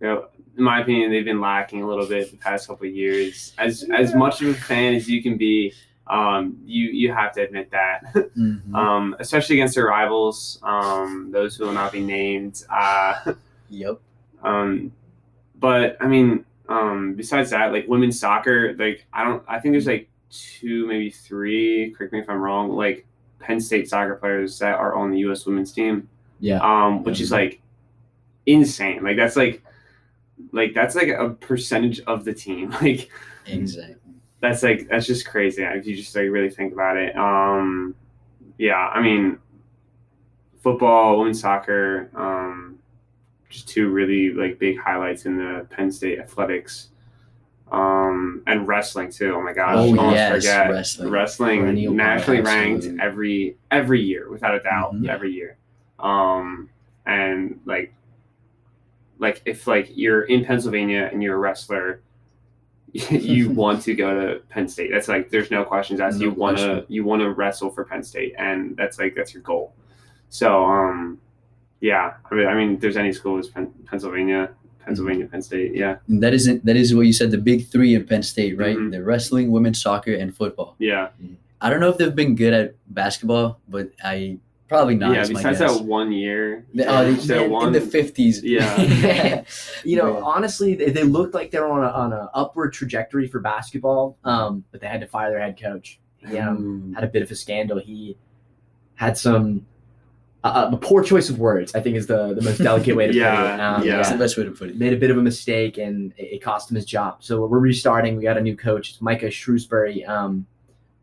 [0.03, 0.27] you know,
[0.59, 3.55] in my opinion, they've been lacking a little bit the past couple of years.
[3.57, 5.73] As as much of a fan as you can be,
[6.09, 8.03] um, you you have to admit that.
[8.37, 8.75] Mhm.
[8.75, 12.65] um, especially against their rivals, um, those who will not be named.
[12.69, 13.35] Uh,
[13.71, 13.99] yep.
[14.43, 14.91] um,
[15.61, 19.87] but I mean, um, besides that, like women's soccer, like I don't, I think there's
[19.87, 21.91] like two, maybe three.
[21.97, 22.71] Correct me if I'm wrong.
[22.73, 23.07] Like
[23.39, 25.47] Penn State soccer players that are on the U.S.
[25.47, 26.09] women's team,
[26.41, 26.59] Yeah.
[26.63, 27.61] um, which is like
[28.47, 29.03] insane.
[29.05, 29.63] Like that's like,
[30.53, 32.71] like that's like a percentage of the team.
[32.83, 33.09] Like
[33.47, 33.97] Exactly.
[34.41, 37.17] that's like that's just crazy if you just like really think about it.
[37.17, 37.95] Um,
[38.59, 39.39] yeah, I mean,
[40.63, 42.79] football, women's soccer, um,
[43.49, 46.89] just two really like big highlights in the Penn State athletics.
[47.71, 49.35] Um, and wrestling too.
[49.35, 49.77] Oh my gosh!
[49.77, 51.09] Oh, almost yes, forget wrestling.
[51.11, 55.09] wrestling nationally ranked every every year without a doubt Mhm.
[55.09, 55.57] every year.
[55.99, 56.69] Um,
[57.07, 57.95] and like
[59.23, 62.03] like if like you're in Pennsylvania and you're a wrestler,
[62.93, 64.91] you want to go to Penn State.
[64.93, 66.19] That's like there's no questions asked.
[66.19, 69.33] No you want to you want to wrestle for Penn State, and that's like that's
[69.33, 69.73] your goal.
[70.29, 71.19] So um,
[71.81, 72.15] yeah.
[72.31, 74.51] I mean, I mean, there's any school is Penn, Pennsylvania,
[74.85, 75.75] Pennsylvania, Penn State.
[75.75, 78.59] Yeah, And that isn't that is what you said the big three in Penn State,
[78.59, 78.77] right?
[78.77, 78.91] Mhm.
[78.91, 80.75] The wrestling, women's soccer, and football.
[80.79, 81.09] yeah,
[81.61, 84.39] I don't know if they've been good at basketball, but I
[84.73, 85.15] probably not.
[85.15, 85.27] yeah.
[85.29, 88.43] Besides that one year, The- oh, they, that they- one- in the fifties.
[88.43, 89.45] Yeah.
[89.85, 90.25] You know, Yeah.
[90.25, 94.17] honestly, they, they looked like they were on a on a upward trajectory for basketball,
[94.25, 95.99] um, but they had to fire their head coach.
[96.19, 97.79] He um, had a bit of a scandal.
[97.81, 98.17] He
[98.95, 99.67] had some
[100.45, 101.75] uh, a poor choice of words.
[101.75, 103.61] I think is the the most delicate way to put it.
[103.61, 103.97] Um, yeah.
[103.97, 104.77] That's the best way to put it.
[104.79, 107.23] made a bit of a mistake and it, it cost him his job.
[107.25, 108.17] So we're restarting.
[108.17, 110.09] We got a new coach, it's Micah Shrewsberry.
[110.09, 110.47] Um,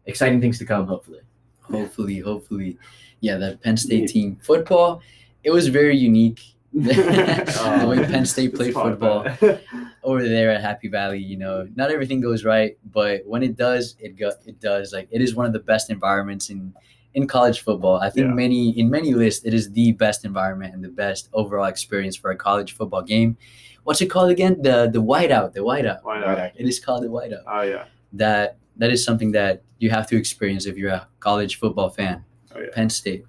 [0.06, 1.20] exciting things to come, hopefully.
[1.64, 2.78] Hopefully, hopefully,
[3.22, 3.38] yeah.
[3.38, 5.02] That Penn State team football,
[5.44, 6.42] it was very unique.
[6.74, 9.26] the way Penn State played fun, football
[10.04, 13.96] over there at Happy Valley, you know, not everything goes right, but when it does,
[14.00, 14.94] it go, it does.
[14.94, 16.74] Like it is one of the best environments in
[17.16, 18.00] in college football.
[18.00, 18.34] I think Yeah.
[18.34, 22.30] many in many lists, it is the best environment and the best overall experience for
[22.30, 23.36] a college football game.
[23.84, 24.62] What's it called again?
[24.62, 25.54] The the whiteout.
[25.54, 26.04] The whiteout.
[26.04, 26.52] Why not?
[26.56, 27.44] It is called the whiteout.
[27.48, 27.86] Oh yeah.
[28.14, 32.24] That that is something that you have to experience if you're a college football fan.
[32.60, 32.70] Oh yeah.
[32.74, 33.26] Penn State.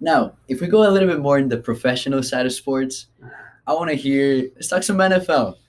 [0.00, 3.06] Now, if we go a little bit more in the professional side of sports,
[3.66, 4.50] I want to hear.
[4.54, 5.56] Let's talk some NFL.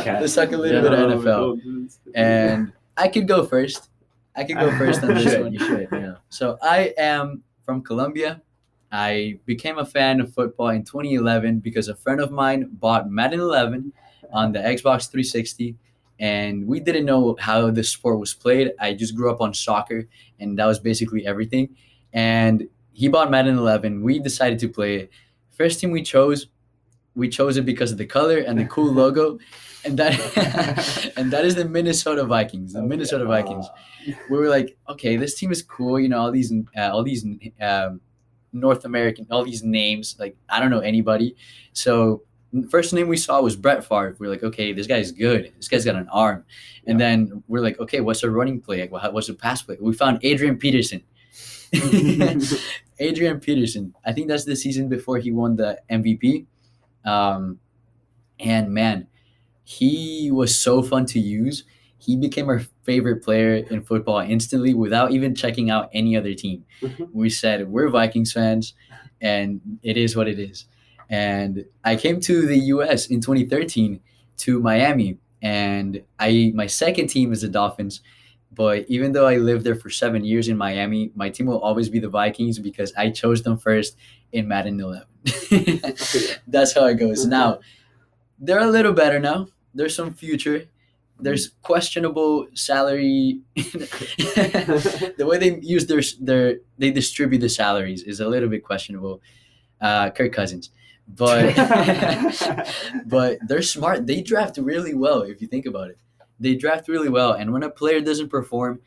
[0.00, 0.20] Okay.
[0.20, 1.90] Let's talk a little bit of NFL.
[2.14, 3.88] And I could go first.
[4.36, 5.52] I could go first on this one.
[5.52, 6.14] you should, yeah.
[6.28, 8.42] So I am from Colombia.
[8.90, 13.40] I became a fan of football in 2011 because a friend of mine bought Madden
[13.40, 13.92] 11
[14.32, 15.76] on the Xbox 360,
[16.22, 18.70] and we didn't know how the sport was played.
[18.80, 20.08] I just grew up on soccer,
[20.38, 21.76] and that was basically everything.
[22.12, 24.02] And he bought Madden 11.
[24.02, 25.10] We decided to play it.
[25.50, 26.46] First team we chose,
[27.16, 29.38] we chose it because of the color and the cool logo,
[29.84, 32.72] and that and that is the Minnesota Vikings.
[32.72, 33.66] The Minnesota Vikings
[34.30, 35.98] we were like, okay, this team is cool.
[35.98, 37.26] You know, all these, uh, all these
[37.60, 38.00] um,
[38.52, 40.16] North American, all these names.
[40.18, 41.36] Like, I don't know anybody.
[41.72, 42.22] So
[42.70, 44.16] first name we saw was Brett Favre.
[44.18, 45.52] We are like, okay, this guy's good.
[45.56, 46.44] This guy's got an arm.
[46.86, 48.88] And then we're like, okay, what's a running play?
[48.88, 49.76] Like, what's a pass play?
[49.80, 51.02] We found Adrian Peterson.
[52.98, 53.94] Adrian Peterson.
[54.04, 56.46] I think that's the season before he won the MVP.
[57.04, 57.58] Um,
[58.38, 59.06] and man,
[59.64, 61.64] he was so fun to use.
[61.98, 66.64] He became our favorite player in football instantly without even checking out any other team.
[67.12, 68.74] We said, We're Vikings fans,
[69.20, 70.66] and it is what it is.
[71.12, 74.00] And I came to the US in 2013
[74.38, 78.00] to Miami, and I my second team is the Dolphins.
[78.50, 81.88] But even though I lived there for seven years in Miami, my team will always
[81.90, 83.96] be the Vikings because I chose them first
[84.32, 85.06] in Madden 11.
[86.46, 87.24] That's how it goes.
[87.26, 87.60] Now,
[88.38, 89.48] they're a little better now.
[89.74, 90.64] There's some future.
[91.18, 93.40] There's questionable salary.
[93.56, 99.20] the way they use their their they distribute the salaries is a little bit questionable.
[99.80, 100.70] Uh, Kirk Cousins,
[101.08, 101.54] but
[103.06, 104.06] but they're smart.
[104.06, 105.98] They draft really well if you think about it.
[106.40, 108.80] They draft really well, and when a player doesn't perform,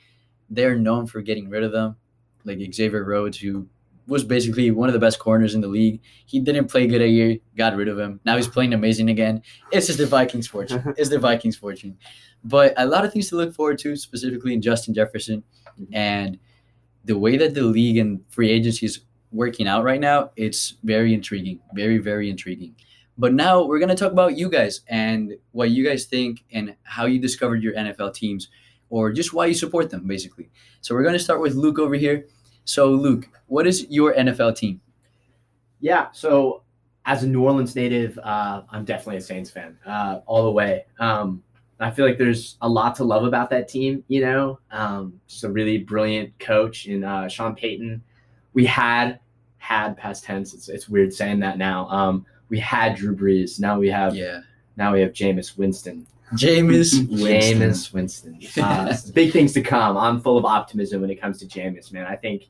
[0.49, 1.95] they're known for getting rid of them.
[2.43, 3.67] Like Xavier Rhodes, who
[4.08, 6.01] was basically one of the best corners in the league.
[6.25, 8.19] He didn't play good a year, got rid of him.
[8.25, 9.41] Now he's playing amazing again.
[9.71, 10.93] It's just the Vikings' fortune.
[10.97, 11.97] It's the Vikings' fortune.
[12.43, 15.43] But a lot of things to look forward to, specifically in Justin Jefferson
[15.80, 15.95] mm-hmm.
[15.95, 16.39] and
[17.04, 19.01] the way that the league and free agency is
[19.36, 20.32] working out right now.
[20.36, 22.76] It's very intriguing, very very intriguing.
[23.17, 27.06] But now we're gonna talk about you guys and what you guys think and how
[27.06, 28.50] you discovered your NFL teams,
[28.89, 30.50] or just why you support them, basically.
[30.82, 32.28] So we're gonna start with Luke over here.
[32.65, 34.82] So Luke, what is your NFL team?
[35.80, 36.08] Yeah.
[36.12, 36.63] So
[37.06, 40.86] as a New Orleans native, uh, I'm definitely a Saints fan, uh, all the way.
[41.00, 41.43] Um,
[41.80, 44.04] I feel like there's a lot to love about that team.
[44.08, 48.02] You know, um, just a really brilliant coach in uh, Sean Payton.
[48.54, 49.19] We had
[49.65, 50.54] had past tense.
[50.54, 51.89] It's, it's weird saying that now.
[51.89, 53.60] Um, we had Drew Brees.
[53.60, 54.41] Now we have Yeah,
[54.78, 56.06] now we have Jameis Winston.
[56.34, 57.17] Jameis Winston.
[57.17, 58.39] Jameis Winston.
[58.62, 59.97] Uh, big things to come.
[59.97, 62.06] I'm full of optimism when it comes to Jameis, man.
[62.06, 62.47] I think,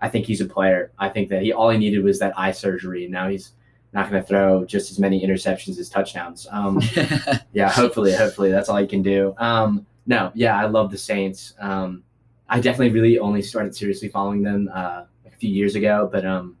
[0.00, 0.92] I think he's a player.
[0.98, 3.52] I think that he all he needed was that eye surgery, and now he's
[3.94, 6.46] not going to throw just as many interceptions as touchdowns.
[6.50, 6.82] Um,
[7.52, 9.34] yeah, hopefully, hopefully that's all he can do.
[9.38, 11.54] Um, no, yeah, I love the Saints.
[11.58, 12.02] Um,
[12.50, 16.57] I definitely really only started seriously following them uh, a few years ago, but um,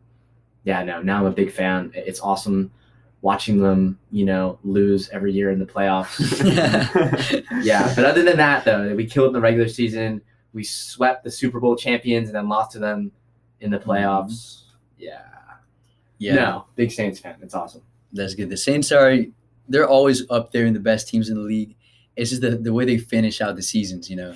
[0.68, 1.90] yeah, no, now I'm a big fan.
[1.94, 2.70] It's awesome
[3.22, 6.20] watching them, you know, lose every year in the playoffs.
[7.64, 10.20] yeah, but other than that, though, we killed in the regular season.
[10.52, 13.10] We swept the Super Bowl champions and then lost to them
[13.62, 14.28] in the playoffs.
[14.98, 15.04] Mm-hmm.
[15.04, 15.22] Yeah.
[16.18, 17.36] yeah, No, big Saints fan.
[17.40, 17.80] It's awesome.
[18.12, 18.50] that's good.
[18.50, 19.16] The Saints are
[19.70, 21.76] they're always up there in the best teams in the league.
[22.14, 24.34] It's just the, the way they finish out the seasons, you know.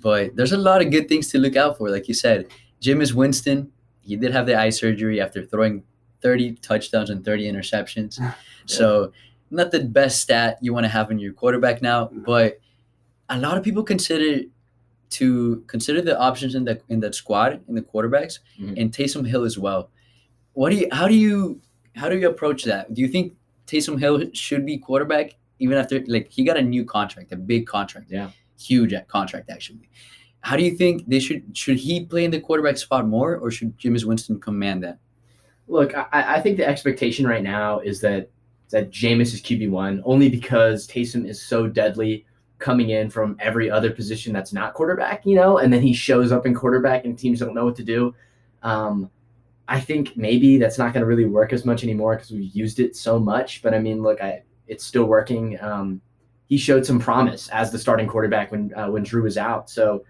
[0.00, 1.88] But there's a lot of good things to look out for.
[1.88, 2.48] Like you said,
[2.80, 3.70] Jameis Winston,
[4.08, 5.82] he did have the eye surgery after throwing
[6.22, 8.18] 30 touchdowns and 30 interceptions.
[8.66, 9.12] So
[9.50, 12.58] not the best stat you want to have in your quarterback now, but
[13.30, 14.42] a lot of people consider
[15.10, 18.74] to consider the options in that in that squad in the quarterbacks Mhm.
[18.80, 19.90] and Taysom Hill as well.
[20.52, 21.60] What do you how do you
[21.96, 22.92] how do you approach that?
[22.92, 23.34] Do you think
[23.66, 27.66] Taysom Hill should be quarterback even after like he got a new contract, a big
[27.66, 28.30] contract, Yeah.
[28.60, 29.88] huge contract actually.
[30.40, 33.50] How do you think they should should he play in the quarterback spot more or
[33.50, 34.98] should Jameis Winston command that?
[35.66, 38.30] Look, I, I think the expectation right now is that
[38.70, 42.24] that Jameis is QB one only because Taysom is so deadly
[42.58, 46.32] coming in from every other position that's not quarterback, you know, and then he shows
[46.32, 48.14] up in quarterback and teams don't know what to do.
[48.62, 49.10] Um,
[49.68, 52.80] I think maybe that's not going to really work as much anymore because we've used
[52.80, 53.62] it so much.
[53.62, 55.60] But I mean, look, I it's still working.
[55.60, 56.00] Um,
[56.46, 59.68] he showed some promise as the starting quarterback when uh, when Drew was out.
[59.68, 60.04] So,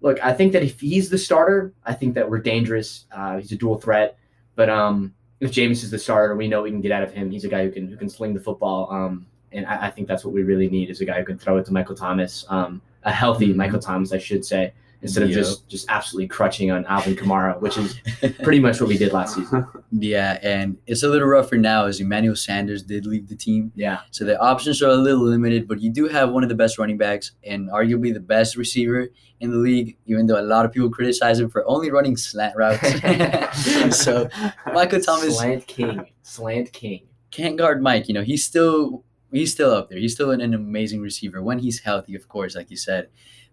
[0.00, 3.06] look, I think that if he's the starter, I think that we're dangerous.
[3.12, 4.18] Uh, he's a dual threat.
[4.54, 7.30] But um, if Jameis is the starter, we know we can get out of him.
[7.30, 8.90] He's a guy who can who can sling the football.
[8.90, 11.38] Um, and I, I think that's what we really need is a guy who can
[11.38, 13.56] throw it to Michael Thomas, um, a healthy Mhm.
[13.56, 15.38] Michael Thomas, I should say, instead of Yep.
[15.38, 18.00] just just absolutely crutching on Alvin Kamara, which is
[18.42, 19.66] pretty much what we did last season.
[19.90, 23.72] Yeah, and it's a little rougher now as Emmanuel Sanders did leave the team.
[23.74, 26.54] Yeah, So the options are a little limited, but you do have one of the
[26.54, 29.08] best running backs and arguably the best receiver
[29.40, 32.54] in the league, even though a lot of people criticize him for only running slant
[32.54, 32.78] routes.
[34.04, 34.28] so
[34.74, 37.06] Michael Thomas slant king, slant king.
[37.30, 38.08] can't guard Mike.
[38.08, 39.98] You know, he's still he's still up there.
[39.98, 43.08] He's still an, an amazing receiver when he's healthy, of course, like you said.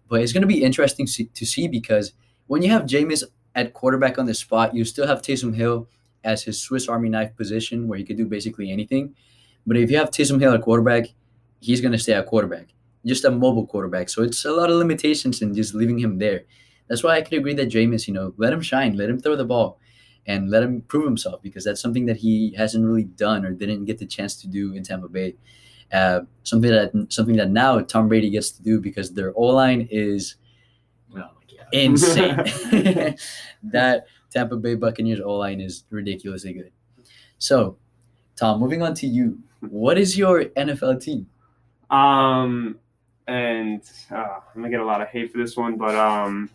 [0.08, 2.12] But it's going to be interesting to see because
[2.46, 5.88] when you have Jameis at quarterback on the spot, you still have Taysom Hill
[6.22, 9.14] as his Swiss Army knife position where he could do basically anything.
[9.66, 11.06] But if you have Taysom Hill at quarterback,
[11.60, 12.68] he's going to stay at quarterback,
[13.04, 14.08] just a mobile quarterback.
[14.08, 16.42] So it's a lot of limitations in just leaving him there.
[16.88, 19.34] That's why I could agree that Jameis, you know, let him shine, let him throw
[19.34, 19.80] the ball
[20.26, 23.84] and let him prove himself because that's something that he hasn't really done or didn't
[23.84, 25.34] get the chance to do in Tampa Bay.
[25.92, 29.86] Uh, something that something that now Tom Brady gets to do because their O line
[29.90, 30.36] is
[31.16, 31.30] Oh
[31.72, 32.36] insane.
[33.62, 36.72] that Tampa Bay Buccaneers O line is ridiculously good.
[37.38, 37.76] So,
[38.36, 39.38] Tom, moving on to you.
[39.60, 41.28] What is your NFL team?
[41.90, 42.78] Um,
[43.26, 46.50] and uh, I'm gonna get a lot of hate for this one, but um,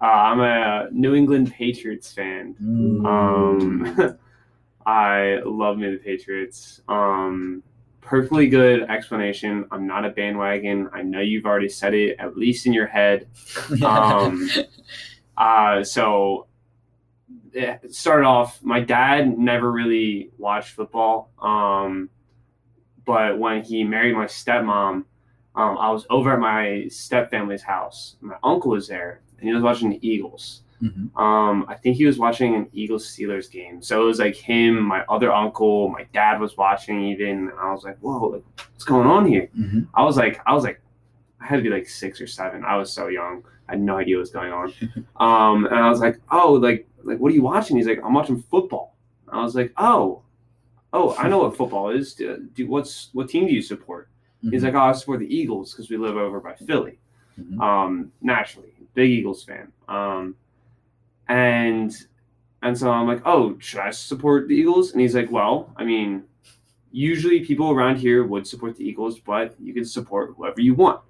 [0.00, 2.54] uh, I'm a New England Patriots fan.
[2.62, 4.18] Mm, Um,
[4.86, 6.82] I love me the Patriots.
[6.88, 7.62] Um,
[8.04, 9.66] perfectly good explanation.
[9.70, 10.88] I'm not a bandwagon.
[10.92, 13.28] I know you've already said it, at least in your head.
[13.84, 14.48] Um,
[15.36, 16.46] uh, so
[17.52, 18.62] it started off.
[18.62, 21.30] My dad never really watched football.
[21.40, 22.10] Um,
[23.04, 25.04] but when he married my stepmom,
[25.56, 28.16] um, I was over at my stepfamily's house.
[28.20, 30.63] My uncle was there, and he was watching the Eagles.
[30.84, 31.16] Mhm.
[31.18, 33.80] Um, I think he was watching an Eagles Steelers game.
[33.82, 37.48] So it was like him, my other uncle, my dad was watching even.
[37.48, 39.48] And I was like, whoa, like, what's going on here?
[39.58, 39.86] Mhm.
[39.94, 40.80] I was like, I was like,
[41.40, 42.64] I had to be like six or seven.
[42.64, 43.44] I was so young.
[43.68, 44.72] I had no idea what was going on.
[45.16, 47.76] Um, and I was like, oh, like, like, what are you watching?
[47.76, 48.96] He's like, I'm watching football.
[49.28, 50.22] I was like, oh,
[50.92, 52.14] oh, I know what football is.
[52.14, 54.08] Do, do what's what team do you support?
[54.50, 56.98] He's like, oh, I support the Eagles because we live over by Philly.
[57.40, 57.58] Mhm.
[57.60, 59.72] Um, naturally, big Eagles fan.
[59.88, 60.36] Um,
[61.28, 61.94] and
[62.62, 64.92] and so I'm like, oh, should I support the Eagles?
[64.92, 66.24] And he's like, well, I mean,
[66.92, 71.00] usually people around here would support the Eagles, but you can support whoever you want.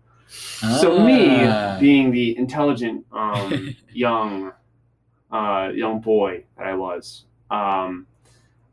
[0.81, 1.77] So me, Ah.
[1.79, 4.53] being the intelligent um, young
[5.31, 8.07] uh, young boy that I was, um,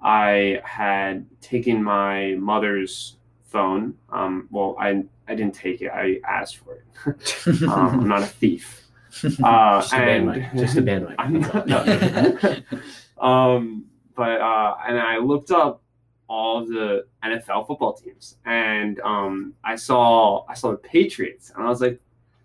[0.01, 3.95] I had taken my mother's phone.
[4.09, 5.91] Um, well, I I didn't take it.
[5.93, 6.83] I asked for it.
[7.63, 8.80] Um, I'm not a thief.
[9.43, 10.57] Uh, Just a and bandwagon.
[10.57, 11.15] Just a bandwagon.
[11.19, 12.55] I'm not- no.
[13.27, 13.85] um,
[14.15, 15.81] but uh, and I looked up
[16.27, 21.69] all the NFL football teams, and um, I saw I saw the Patriots, and I
[21.69, 21.99] was like,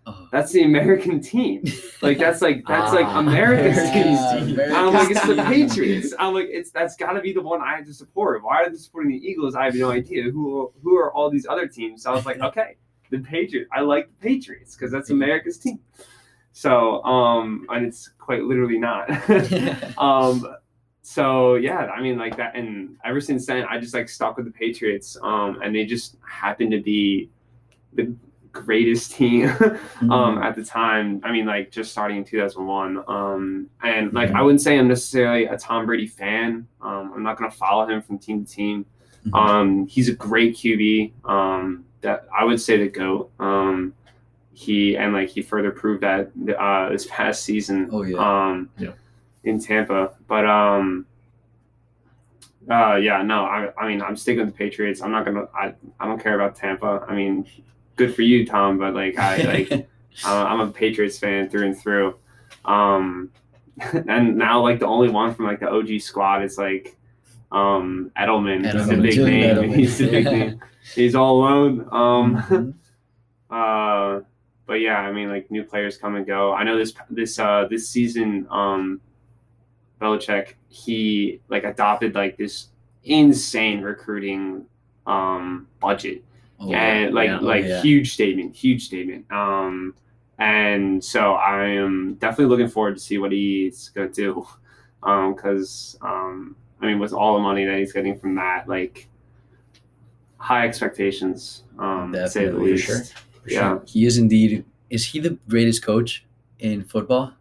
[0.09, 0.25] Oh.
[0.31, 1.65] that's the American team.
[2.01, 4.47] Like that's like that's like Ah, America's America's team.
[4.55, 4.59] team.
[4.61, 6.13] And I'm like, it's the Patriots.
[6.17, 8.41] I'm like, it's that's got to be the one I have to support.
[8.41, 9.53] Why are they supporting the Eagles?
[9.55, 10.23] I have no idea.
[10.31, 12.03] Who who are all these other teams?
[12.03, 12.77] So I was like, okay,
[13.09, 13.69] the Patriots.
[13.73, 15.79] I like the Patriots because that's America's team.
[16.57, 19.05] So um, and it's quite literally not.
[19.99, 20.55] um,
[21.03, 24.47] so yeah, I mean like that, and ever since then, I just like stuck with
[24.47, 27.29] the Patriots, um, and they just happened to be
[27.93, 28.11] the
[28.51, 30.11] greatest team Mm-hmm.
[30.11, 31.21] um at the time.
[31.23, 34.35] I mean, like just starting in 2001, um, and like Mhm.
[34.35, 36.67] I wouldn't say I'm necessarily a Tom Brady fan.
[36.81, 38.83] Um, I'm not gonna follow him from team to team.
[39.27, 39.37] Mhm.
[39.39, 41.13] Um, he's a great QB.
[41.23, 43.29] Um, that I would say the goat.
[43.39, 43.93] Um,
[44.57, 47.89] he and like he further proved that uh, this past season.
[47.91, 48.17] Oh, yeah.
[48.17, 48.93] Um, Yeah.
[49.43, 51.05] in Tampa, but um,
[52.69, 55.01] uh, yeah, no, I, I mean, I'm sticking with the Patriots.
[55.03, 55.45] I'm not gonna.
[55.53, 57.05] I, I don't care about Tampa.
[57.07, 57.45] I mean,
[57.97, 59.71] good for you, Tom, but like I like
[60.25, 62.15] uh, I'm a Patriots fan through and through.
[62.65, 63.29] Um,
[64.07, 66.97] and now like the only one from like the OG squad is like
[67.51, 68.73] um Edelman.
[68.73, 69.55] He's the big Julian name.
[69.69, 69.75] Edelman.
[69.75, 70.59] He's the big name.
[70.95, 71.87] He's all alone.
[71.91, 72.73] Um, Mhm.
[73.49, 74.21] uh,
[74.67, 76.53] but yeah, I mean, like new players come and go.
[76.53, 79.01] I know this this uh this season, um,
[79.99, 82.67] Belichick he like adopted like this
[83.03, 84.65] insane recruiting
[85.07, 86.21] um budget
[86.59, 87.39] Oh, and like yeah.
[87.39, 87.81] Oh, like yeah.
[87.81, 89.31] huge statement, huge statement.
[89.31, 89.93] Um,
[90.39, 94.45] and so I am definitely looking forward to see what he's gonna do.
[95.03, 99.07] Um, because um, I mean, with all the money that he's getting from that, like
[100.37, 102.85] high expectations, um, to say the Definitely, least.
[102.85, 103.01] sure.
[103.47, 103.59] For Yeah.
[103.69, 103.83] sure.
[103.87, 104.65] He is indeed.
[104.89, 106.25] Is he the greatest coach
[106.59, 107.33] in football?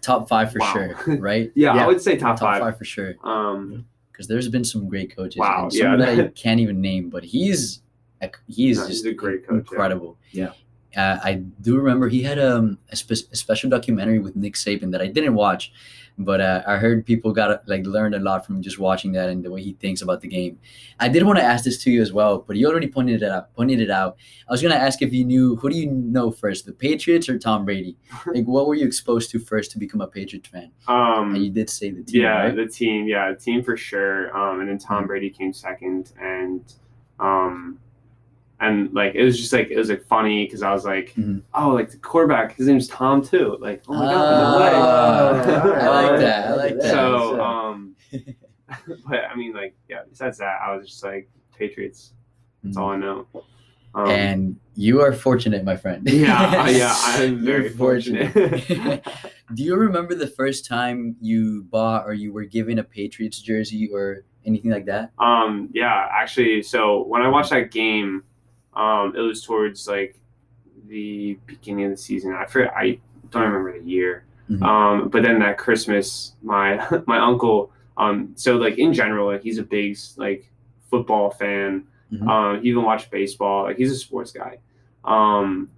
[0.00, 0.72] Top five for Wow.
[0.72, 1.50] sure, right?
[1.54, 1.84] Yeah, Yeah.
[1.84, 2.60] I would say top, Top five.
[2.60, 3.14] five for sure.
[3.24, 5.38] Um, Because there's been some great coaches.
[5.38, 5.96] Wow, and some yeah.
[5.96, 7.80] that I can't even name, but he's
[8.46, 9.72] he's No, he's just a great coach, yeah.
[9.72, 10.16] incredible.
[10.30, 10.52] Yeah.
[10.96, 14.90] Uh, I do remember he had um, a, spe- a special documentary with Nick Saban
[14.92, 15.72] that I didn't watch,
[16.18, 19.42] but uh, I heard people got like learned a lot from just watching that and
[19.42, 20.58] the way he thinks about the game.
[21.00, 23.30] I did want to ask this to you as well, but you already pointed it
[23.30, 23.54] out.
[23.54, 24.16] Pointed it out.
[24.46, 27.38] I was gonna ask if you knew who do you know first, the Patriots or
[27.38, 27.96] Tom Brady?
[28.26, 30.70] Like, what were you exposed to first to become a Patriots fan?
[30.88, 32.54] um, And you did say the team, yeah, right?
[32.56, 34.36] the team, yeah, the team for sure.
[34.36, 36.62] Um, and then Tom Brady came second, and
[37.18, 37.78] um,
[38.62, 41.42] and like it was just like it was like funny because I was like, Mhm.
[41.52, 43.58] oh, like the quarterback, his name's Tom too.
[43.60, 45.80] Like, oh my god, no Ah, way.
[45.80, 46.46] I like that.
[46.48, 46.90] I like that.
[46.90, 47.96] So, So- um,
[49.08, 50.02] but I mean, like, yeah.
[50.08, 52.14] Besides that, I was just like Patriots.
[52.62, 53.26] That's all I know.
[53.94, 56.08] Um, and you are fortunate, my friend.
[56.08, 58.32] yeah, yeah, I'm You're very fortunate.
[59.54, 63.90] Do you remember the first time you bought or you were given a Patriots jersey
[63.92, 65.10] or anything like that?
[65.18, 68.22] Um, yeah, actually, so when I watched that game,
[68.74, 70.18] um, it was towards like
[70.88, 72.32] the beginning of the season.
[72.32, 72.98] I forget, I
[73.30, 74.24] don't remember the year.
[74.50, 74.62] Mhm.
[74.62, 79.58] Um, but then that Christmas, my my uncle, um, so like in general, like he's
[79.58, 80.50] a big like
[80.90, 81.84] football fan.
[82.12, 82.28] Mhm.
[82.28, 83.64] Um, he even watched baseball.
[83.64, 84.58] Like he's a sports guy.
[85.04, 85.70] Um,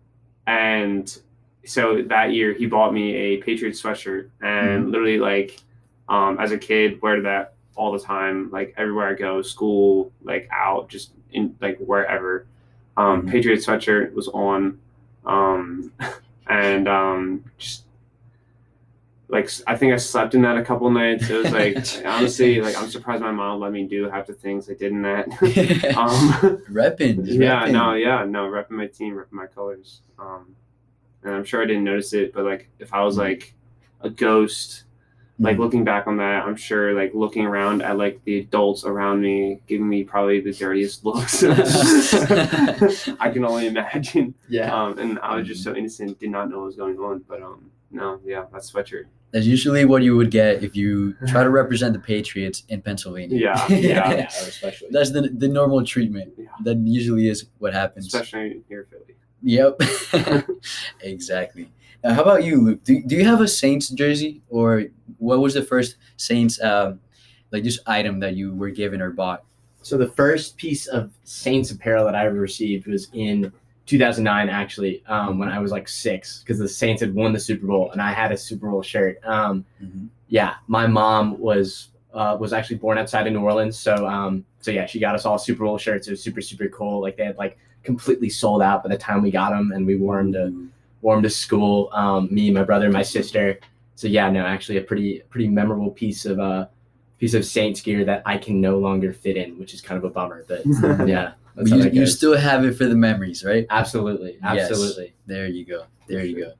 [0.46, 1.16] and
[1.64, 5.60] so that year he bought me a Patriots sweatshirt, and literally like
[6.08, 10.48] um, as a kid, wear that all the time, like everywhere I go, school, like
[10.52, 12.46] out, just in like wherever.
[12.96, 13.30] Um, Mhm.
[13.30, 14.78] Patriots sweatshirt was on,
[15.26, 15.92] um,
[16.48, 17.84] and um, just
[19.28, 21.28] like I think I slept in that a couple nights.
[21.30, 21.76] It was like
[22.06, 25.02] honestly, like I'm surprised my mom let me do half the things I did in
[25.02, 25.26] that.
[25.96, 27.22] um, repping.
[27.26, 27.72] yeah, repping.
[27.72, 30.02] no, yeah, no, repping my team, repping my colors.
[30.18, 30.54] Um,
[31.22, 33.20] and I'm sure I didn't notice it, but like if I was Mhm.
[33.20, 33.54] like
[34.02, 34.84] a ghost,
[35.40, 35.60] like Mhm.
[35.60, 39.60] looking back on that, I'm sure like looking around at like the adults around me,
[39.66, 41.42] giving me probably the dirtiest looks.
[43.20, 44.34] I can only imagine.
[44.48, 44.72] Yeah.
[44.74, 47.24] Um, and I was just so innocent, did not know what was going on.
[47.28, 49.06] But um, no, yeah, that sweatshirt.
[49.32, 53.36] That's usually what you would get if you try to represent the Patriots in Pennsylvania.
[53.36, 54.10] Yeah, yeah.
[54.12, 54.88] yeah, especially.
[54.92, 56.34] That's the the normal treatment.
[56.38, 56.44] Yeah.
[56.62, 58.06] That usually is what happens.
[58.06, 59.16] Especially here in Philly.
[59.46, 59.80] Yep.
[61.00, 61.70] exactly.
[62.04, 62.84] Uh, how about you, Luke?
[62.84, 64.84] Do, do you have a Saints jersey, or
[65.18, 67.00] what was the first Saints um,
[67.50, 69.44] like just item that you were given or bought?
[69.80, 73.50] So the first piece of Saints apparel that I ever received was in
[73.86, 77.66] 2009, actually, um, when I was like six, because the Saints had won the Super
[77.66, 79.18] Bowl, and I had a Super Bowl shirt.
[79.24, 79.64] Um,
[80.28, 84.70] yeah, my mom was uh, was actually born outside of New Orleans, so um, so
[84.70, 86.06] yeah, she got us all Super Bowl shirts.
[86.06, 87.00] It was super super cool.
[87.00, 89.96] Like they had like completely sold out by the time we got them, and we
[89.96, 90.68] wore them to
[91.04, 91.90] wore 'em to school.
[91.92, 93.58] Um, me, my brother, my sister.
[93.94, 96.66] So yeah, no, actually a pretty pretty memorable piece of uh
[97.18, 100.04] piece of Saints gear that I can no longer fit in, which is kind of
[100.04, 100.44] a bummer.
[100.48, 100.62] But
[101.06, 101.32] yeah,
[101.64, 103.66] you, you still have it for the memories, right?
[103.70, 104.70] absolutely, Yes.
[104.70, 105.14] absolutely.
[105.26, 105.84] There you go.
[106.08, 106.52] There you go.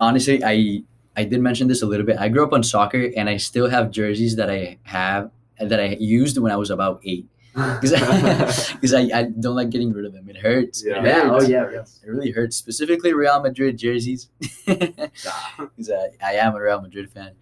[0.00, 0.82] Honestly, I
[1.14, 2.16] I did mention this a little bit.
[2.18, 5.30] I grew up on soccer, and I still have jerseys that I have
[5.60, 7.26] that I used when I was about eight.
[7.80, 10.28] Because I, I don't like getting rid of them.
[10.28, 10.82] It hurts.
[10.84, 11.00] Yeah.
[11.00, 11.28] It Yeah.
[11.30, 11.70] Oh yeah.
[11.70, 12.00] Yes.
[12.04, 14.28] It really hurts, specifically Real Madrid jerseys.
[14.66, 17.32] Because I, I am a Real Madrid fan.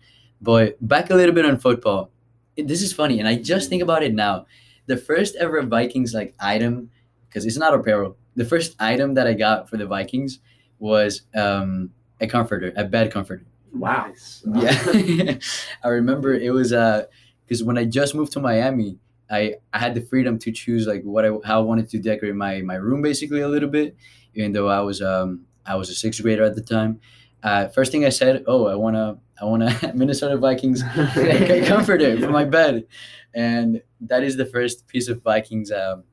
[0.40, 2.10] But back a little bit on football.
[2.56, 4.46] It- This is funny, and I just think about it now.
[4.86, 6.90] The first ever Vikings like item,
[7.28, 8.16] because it's not apparel.
[8.34, 10.40] The first item that I got for the Vikings
[10.78, 11.90] was um,
[12.20, 13.44] a comforter, a bed comforter.
[13.72, 14.10] Wow.
[14.54, 15.36] Yeah,
[15.84, 17.04] I remember it was uh
[17.46, 18.98] because when I just moved to Miami,
[19.30, 22.34] I I had the freedom to choose like what I how I wanted to decorate
[22.34, 23.96] my my room basically a little bit,
[24.34, 27.00] even though I was um I was a sixth grader at the time.
[27.42, 30.82] Uh, first thing I said, oh, I wanna I wanna Minnesota Vikings
[31.66, 32.86] comforter for my bed,
[33.34, 36.04] and that is the first piece of Vikings um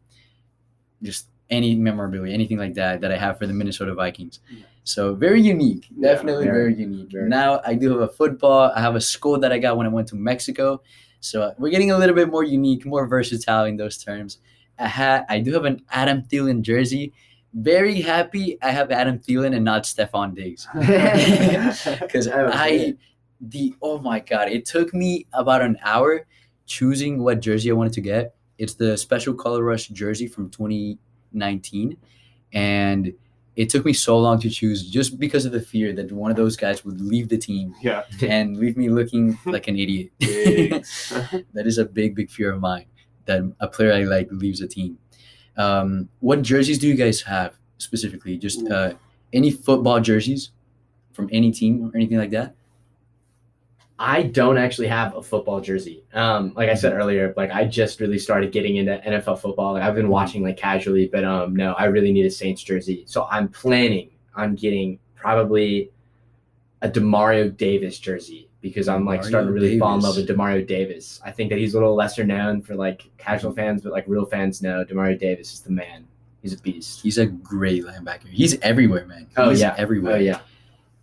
[1.01, 4.39] just any memorabilia, anything like that that I have for the Minnesota Vikings.
[4.83, 7.11] So very unique, Yeah, definitely very, very, unique.
[7.11, 7.29] very.
[7.29, 8.71] Now I do have a football.
[8.75, 10.81] I have a school that I got when I went to Mexico.
[11.19, 14.39] So uh, we're getting a little bit more unique, more versatile in those terms.
[14.79, 15.25] A hat.
[15.29, 17.13] I do have an Adam Thielen jersey.
[17.53, 20.67] Very happy I have Adam Thielen and not Stefon Diggs
[22.01, 22.95] because Oh, I
[23.39, 26.25] the oh my god it took me about an hour
[26.65, 28.35] choosing what jersey I wanted to get.
[28.57, 31.97] It's the Special Color Rush jersey from 2019,
[32.53, 33.13] and
[33.57, 36.37] it took me so long to choose just because of the fear that one of
[36.37, 38.03] those guys would leave the team yeah.
[38.21, 40.11] and leave me looking like an idiot.
[41.53, 42.85] That is a big, big fear of mine
[43.25, 44.99] that a player I like leaves a team.
[45.57, 48.37] Um, what jerseys do you guys have specifically?
[48.37, 48.93] Just uh,
[49.33, 50.51] any football jerseys
[51.11, 52.53] from any team or anything like that?
[53.99, 56.03] I don't actually have a football jersey.
[56.13, 59.73] Um, like I said earlier, like I just really started getting into NFL football.
[59.73, 63.03] Like I've been watching like casually, but um, no, I really need a Saints jersey.
[63.07, 65.89] So I'm planning on getting probably
[66.83, 70.65] a Demario Davis jersey because I'm like starting to really fall in love with Demario
[70.65, 71.19] Davis.
[71.25, 74.25] I think that he's a little lesser known for like casual fans, but like real
[74.25, 76.05] fans know Demario Davis is the man.
[76.41, 77.01] He's a beast.
[77.01, 78.27] He's a great linebacker.
[78.27, 79.27] He's everywhere, man.
[79.37, 79.73] Oh, yeah.
[79.77, 80.13] everywhere.
[80.15, 80.39] Oh yeah,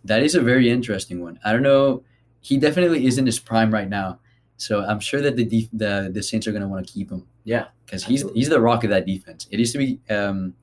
[0.05, 1.39] That is a very interesting one.
[1.43, 2.03] I don't know.
[2.49, 4.19] He definitely is in his prime right now,
[4.57, 7.25] so I'm sure that the def- the the Saints are gonna want to keep him
[7.43, 7.65] yeah.
[7.85, 9.47] because he's he's the rock of that defense.
[9.51, 10.53] It used to be um,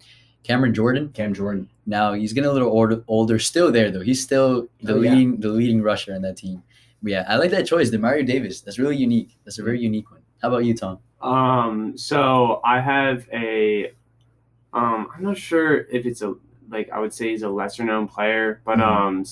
[0.45, 1.09] Cameron Jordan.
[1.13, 1.69] Cam Jordan.
[1.87, 3.39] Now he's getting a little older, older.
[3.41, 4.01] Still there though.
[4.11, 5.11] He's still the Oh, yeah.
[5.11, 6.63] leading the leading rusher in that team.
[7.03, 8.61] But yeah, I like that choice, Demario Davis.
[8.61, 9.31] That's really unique.
[9.45, 10.21] That's a very unique one.
[10.41, 10.99] How about you, Tom?
[11.21, 13.93] Um, so I have a,
[14.73, 16.35] um, I'm not sure if it's a
[16.71, 18.87] like I would say he's a lesser known player, but Mhm.
[18.87, 19.25] um,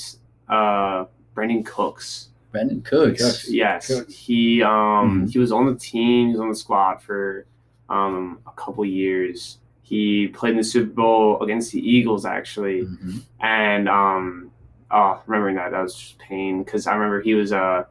[0.49, 1.05] uh,
[1.37, 2.30] Brandin Cooks.
[2.53, 3.23] Brandin Cooks.
[3.23, 3.51] Cooks.
[3.51, 4.15] Yes, Cooks.
[4.15, 5.31] he um Mhm.
[5.33, 6.29] he was on the team.
[6.29, 7.47] He was on the squad for
[7.89, 9.59] um a couple years.
[9.83, 13.23] He played in the Super Bowl against the Eagles actually, Mhm.
[13.41, 14.51] and um
[14.91, 17.85] oh remembering that that was just pain because I remember he was uh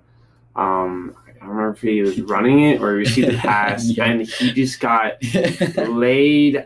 [0.55, 4.05] um I don't remember if he was running it or he received the pass Yeah.
[4.05, 5.14] and he just got
[5.88, 6.66] laid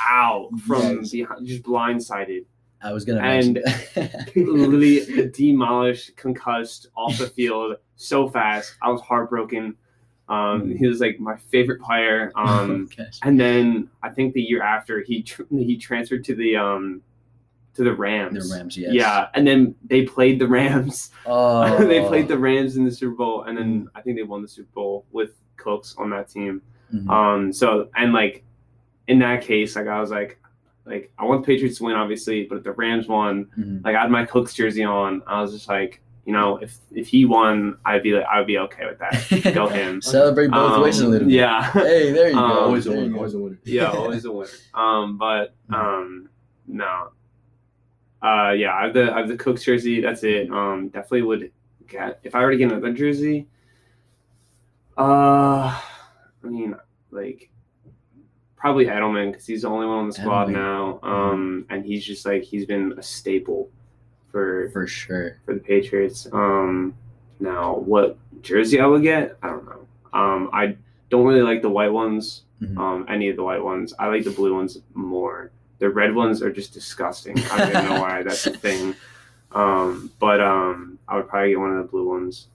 [0.00, 1.10] out from Yes.
[1.10, 2.44] behind just blindsided
[2.84, 3.60] I was gonna And-
[4.36, 8.76] literally demolished concussed off the field so fast.
[8.82, 9.74] I was heartbroken.
[10.28, 12.30] Um he was like my favorite player.
[12.36, 13.18] Um Gosh.
[13.22, 17.02] and then I think the year after he tr- he transferred to the um
[17.74, 18.48] to the Rams.
[18.48, 18.92] The Rams, yes.
[18.94, 21.10] yeah and then they played the Rams.
[21.26, 24.42] Oh, they played the Rams in the Super Bowl, and then I think they won
[24.42, 26.62] the Super Bowl with Cooks on that team.
[26.94, 27.08] Mhm.
[27.10, 28.44] Um, so and like
[29.08, 30.38] in that case, like I was like,
[30.86, 33.84] like I want the Patriots to win, obviously, but if the Rams won, Mhm.
[33.84, 37.06] like I had my Cooks jersey on, I was just like, you know, if if
[37.08, 39.54] he won, I'd be like, I would be okay with that.
[39.54, 40.00] Go him.
[40.02, 41.34] Celebrate both Um, ways a little bit.
[41.36, 41.70] Yeah.
[41.72, 42.58] Hey, there you Um, go.
[42.60, 43.08] Always a winner.
[43.10, 43.16] go.
[43.16, 43.58] Always a winner.
[43.64, 44.50] yeah, always a winner.
[44.74, 46.28] Um, but um,
[46.66, 47.10] no.
[48.22, 50.00] Uh, yeah, I have the I have the Cooks jersey.
[50.00, 50.50] That's it.
[50.50, 51.50] Um, definitely would
[51.86, 53.46] get if I were to get another jersey.
[54.96, 55.78] Uh,
[56.42, 56.74] I mean,
[57.10, 57.50] like
[58.64, 60.52] probably Edelman because he's the only one on the squad Edelman.
[60.52, 60.98] now.
[61.02, 63.68] Um, and he's just like he's been a staple
[64.32, 65.36] for For sure.
[65.44, 66.26] for the Patriots.
[66.32, 66.94] Um,
[67.40, 69.86] now what jersey I would get, I don't know.
[70.14, 70.76] Um, I
[71.10, 72.44] don't really like the white ones.
[72.62, 72.78] Mhm.
[72.78, 73.92] Um, any of the white ones.
[73.98, 75.50] I like the blue ones more.
[75.78, 77.38] The red ones are just disgusting.
[77.52, 78.94] I don't even know why that's a thing.
[79.52, 82.48] Um, but um, I would probably get one of the blue ones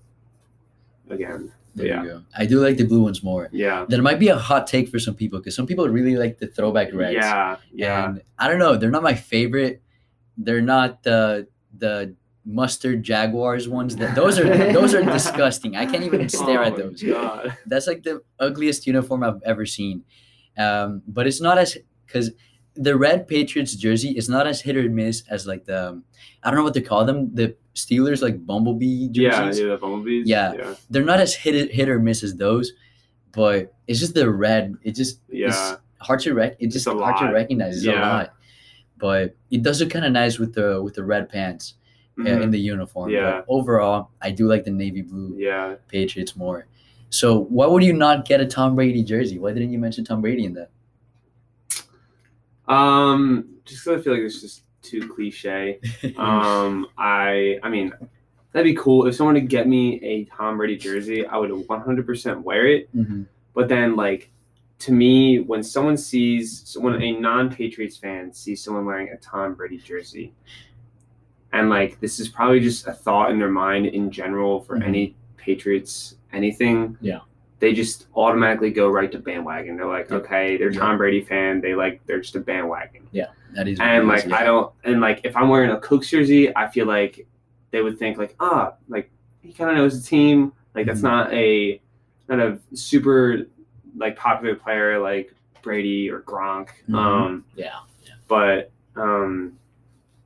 [1.10, 1.50] again.
[1.76, 2.04] There Yeah.
[2.04, 2.22] you go.
[2.38, 3.50] I do like the blue ones more.
[3.52, 3.86] Yeah.
[3.90, 6.48] That might be a hot take for some people because some people really like the
[6.48, 7.16] throwback reds.
[7.16, 7.58] Yeah.
[7.74, 8.06] Yeah.
[8.10, 8.76] And I don't know.
[8.76, 9.82] They're not my favorite.
[10.38, 11.48] They're not the
[11.78, 12.16] the
[12.46, 13.96] mustard jaguars ones.
[13.98, 15.76] That those are those are disgusting.
[15.76, 17.04] I can't even stare Oh at those.
[17.04, 17.56] God.
[17.66, 20.04] That's like the ugliest uniform I've ever seen.
[20.58, 22.32] Um, but it's not as because
[22.76, 26.02] the red Patriots jersey is not as hit or miss as like the
[26.44, 27.56] I don't know what they call them the
[27.86, 29.46] Steelers like bumblebee Yeah.
[29.46, 29.62] jerseys.
[29.62, 29.70] Yeah.
[29.70, 30.28] The bumblebees.
[30.28, 30.54] Yeah.
[30.54, 30.76] Yeah.
[30.90, 32.74] They're not as hit hit or miss as those,
[33.32, 34.76] but it's just the red.
[34.84, 35.48] It just Yeah.
[35.48, 36.56] it's hard to rec.
[36.60, 37.78] It's just a hard to recognize.
[37.78, 38.10] It's a Yeah.
[38.18, 38.34] lot,
[38.98, 41.76] but it does look kind of nice with the with the red pants.
[42.20, 42.42] uh, Mhm.
[42.44, 43.10] in the uniform.
[43.12, 43.32] Yeah.
[43.32, 45.76] But overall, I do like the navy blue Yeah.
[45.88, 46.68] Patriots more.
[47.10, 49.40] So why would you not get a Tom Brady jersey?
[49.40, 50.70] Why didn't you mention Tom Brady in that?
[52.68, 55.80] Um, just because I feel like it's just too cliche.
[56.18, 57.92] Um, I I mean,
[58.52, 61.26] that'd be cool if someone would get me a Tom Brady jersey.
[61.26, 62.96] I would 100% wear it.
[62.96, 63.26] Mhm.
[63.54, 64.32] But then, like,
[64.80, 69.78] to me, when someone sees when a non-Patriots fan sees someone wearing a Tom Brady
[69.78, 70.34] jersey,
[71.52, 74.88] and like this is probably just a thought in their mind in general for Mhm.
[74.88, 76.98] any Patriots anything.
[77.02, 77.20] Yeah.
[77.60, 79.76] They just automatically go right to bandwagon.
[79.78, 80.18] They're like, Yeah.
[80.18, 80.80] okay, they're Yeah.
[80.80, 81.60] Tom Brady fan.
[81.62, 84.38] They like they're just a bandwagon Yeah, That is and like yeah.
[84.38, 87.28] I don't and like if I'm wearing a Cooks jersey, I feel like
[87.72, 90.54] they would think like ah like he kind of knows the team.
[90.76, 91.04] Like that's Mhm.
[91.04, 91.82] not a
[92.30, 93.46] not a super
[93.98, 96.70] like popular player like Brady or Gronk.
[96.88, 96.96] Mhm.
[96.96, 97.80] Um, Yeah.
[98.30, 99.58] but um,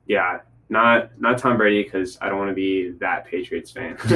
[0.06, 3.96] yeah, not not Tom Brady because I don't want to be that Patriots fan.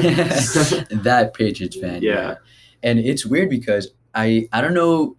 [1.03, 2.03] that Patriots fan.
[2.03, 2.13] Yeah.
[2.13, 2.35] Yeah.
[2.83, 5.17] And it's weird because I I don't know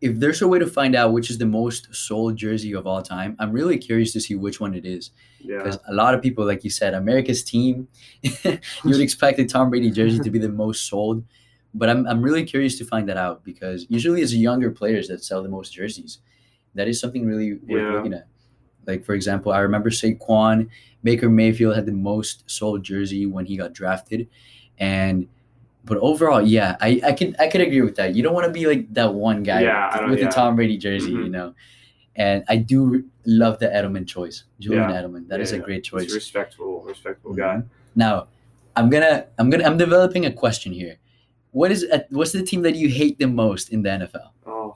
[0.00, 3.02] if there's a way to find out which is the most sold jersey of all
[3.02, 3.34] time.
[3.40, 5.10] I'm really curious to see which one it is
[5.40, 7.88] yeah, because a lot of people, like you said, America's team,
[8.22, 11.24] you would expect a Tom Brady jersey to be the most sold.
[11.74, 15.22] But I'm I'm really curious to find that out because usually it's younger players that
[15.24, 16.18] sell the most jerseys.
[16.74, 17.92] That is something really worth Yeah.
[17.92, 18.28] looking at.
[18.86, 20.68] Like for example, I remember Saquon
[21.02, 24.28] Baker Mayfield had the most sold jersey when he got drafted,
[24.78, 25.28] and
[25.84, 28.14] but overall, yeah, I I can I could agree with that.
[28.14, 30.26] You don't want to be like that one guy Yeah, with yeah.
[30.26, 31.30] the Tom Brady jersey, you Mhm.
[31.30, 31.54] know.
[32.16, 35.02] And I do love the Edelman choice, Julian Yeah.
[35.02, 35.28] Edelman.
[35.28, 36.10] That is a great He's choice.
[36.12, 37.36] a respectable, respectable Mhm.
[37.38, 37.62] guy.
[37.94, 38.26] Now,
[38.76, 40.96] I'm gonna I'm gonna I'm developing a question here.
[41.52, 44.32] What is uh, what's the team that you hate the most in the NFL?
[44.46, 44.74] Oh,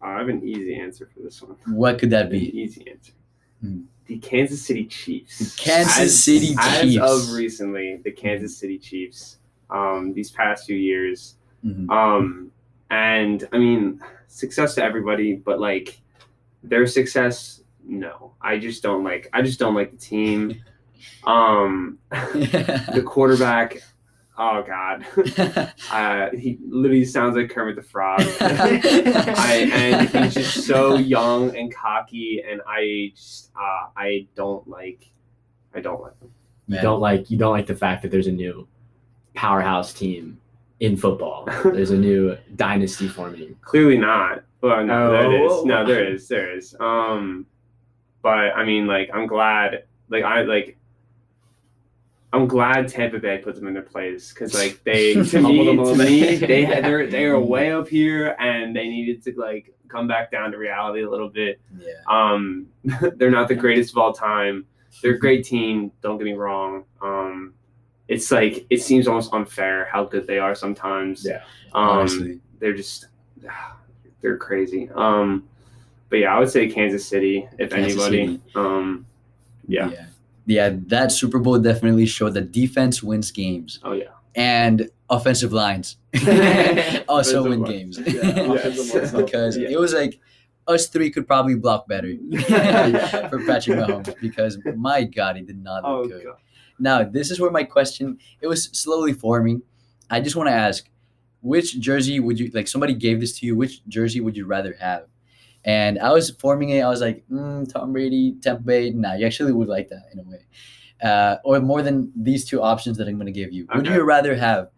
[0.00, 1.56] I have an easy answer for this one.
[1.66, 2.56] What could that An be?
[2.58, 3.12] easy answer.
[3.60, 3.82] Hmm.
[4.06, 5.38] The Kansas City Chiefs.
[5.38, 7.04] The Kansas As- City As Chiefs.
[7.04, 9.38] of recently, the Kansas City Chiefs.
[9.72, 11.36] Um, these past few years.
[11.64, 11.88] Mhm.
[11.90, 12.50] Um,
[12.90, 16.00] and I mean, success to everybody, but like
[16.62, 18.34] their success, no.
[18.40, 19.28] I just don't like.
[19.32, 20.62] I just don't like the team.
[21.24, 23.78] Um, the quarterback.
[24.38, 25.04] Oh God.
[25.92, 28.20] Uh, he literally sounds like Kermit the Frog.
[28.40, 35.10] I, and he's just so young and cocky, and I just uh, I don't like
[35.74, 36.30] I don't like him.
[36.68, 36.84] You Man.
[36.84, 38.66] don't like you don't like the fact that there's a new
[39.34, 40.38] powerhouse team
[40.80, 41.44] in football.
[41.64, 43.56] There's a new dynasty forming.
[43.62, 44.44] Clearly not.
[44.60, 45.60] Well, no, there Oh.
[45.60, 45.64] is.
[45.64, 46.28] No, there is.
[46.28, 46.74] There is.
[46.78, 47.46] Um,
[48.22, 49.84] but I mean, like, I'm glad.
[50.08, 50.76] Like, I like.
[52.34, 55.94] I'm glad Tampa Bay put them in their place because, like, they to me, to
[55.96, 60.06] me, they had they're they are way up here, and they needed to like come
[60.08, 61.60] back down to reality a little bit.
[61.78, 61.92] yeah.
[62.08, 62.66] Um,
[63.16, 64.64] they're not the greatest of all time.
[65.02, 65.92] They're a great team.
[66.02, 66.84] Don't get me wrong.
[67.02, 67.52] Um,
[68.12, 71.24] it's like it seems almost unfair how good they are sometimes.
[71.26, 71.42] Yeah.
[71.74, 72.40] Um, Honestly.
[72.60, 73.06] they're just
[74.20, 74.88] they're crazy.
[74.94, 75.48] Um,
[76.08, 78.26] but yeah, I would say Kansas City if Kansas anybody.
[78.36, 78.40] City.
[78.54, 79.06] Um,
[79.66, 79.90] yeah.
[79.90, 80.06] yeah.
[80.44, 84.08] Yeah, that Super Bowl definitely showed that defense wins games Oh yeah.
[84.34, 85.98] and offensive lines
[87.08, 87.96] also win lines.
[87.98, 88.14] games.
[88.14, 89.68] Yeah, offensive because Yeah.
[89.70, 90.18] it was like
[90.68, 93.28] us three could probably block better Yeah.
[93.28, 96.24] for Patrick Mahomes because my God, he did not look Oh good.
[96.24, 96.36] god.
[96.78, 99.62] Now, this is where my question it was slowly forming.
[100.10, 100.88] I just want to ask,
[101.40, 102.68] which jersey would you like?
[102.68, 103.56] Somebody gave this to you.
[103.56, 105.06] Which jersey would you rather have?
[105.64, 106.82] And I was forming it.
[106.82, 108.90] I was like, mm, Tom Brady, Tampa Bay.
[108.90, 110.46] Nah, you actually would like that in a way,
[111.02, 113.66] uh, or more than these two options that I'm going to give you.
[113.74, 114.70] Would you rather have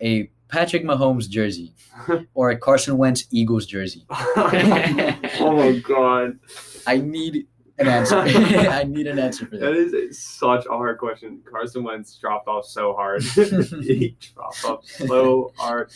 [0.00, 1.74] a Patrick Mahomes jersey
[2.34, 4.04] or a Carson Wentz Eagles jersey?
[4.10, 6.38] oh my god.
[6.86, 7.46] I need
[7.78, 8.18] an answer.
[8.26, 9.94] I need an answer for That that.
[9.94, 11.40] is such a hard question.
[11.50, 13.22] Carson Wentz dropped off so hard.
[13.24, 15.90] he dropped off so hard.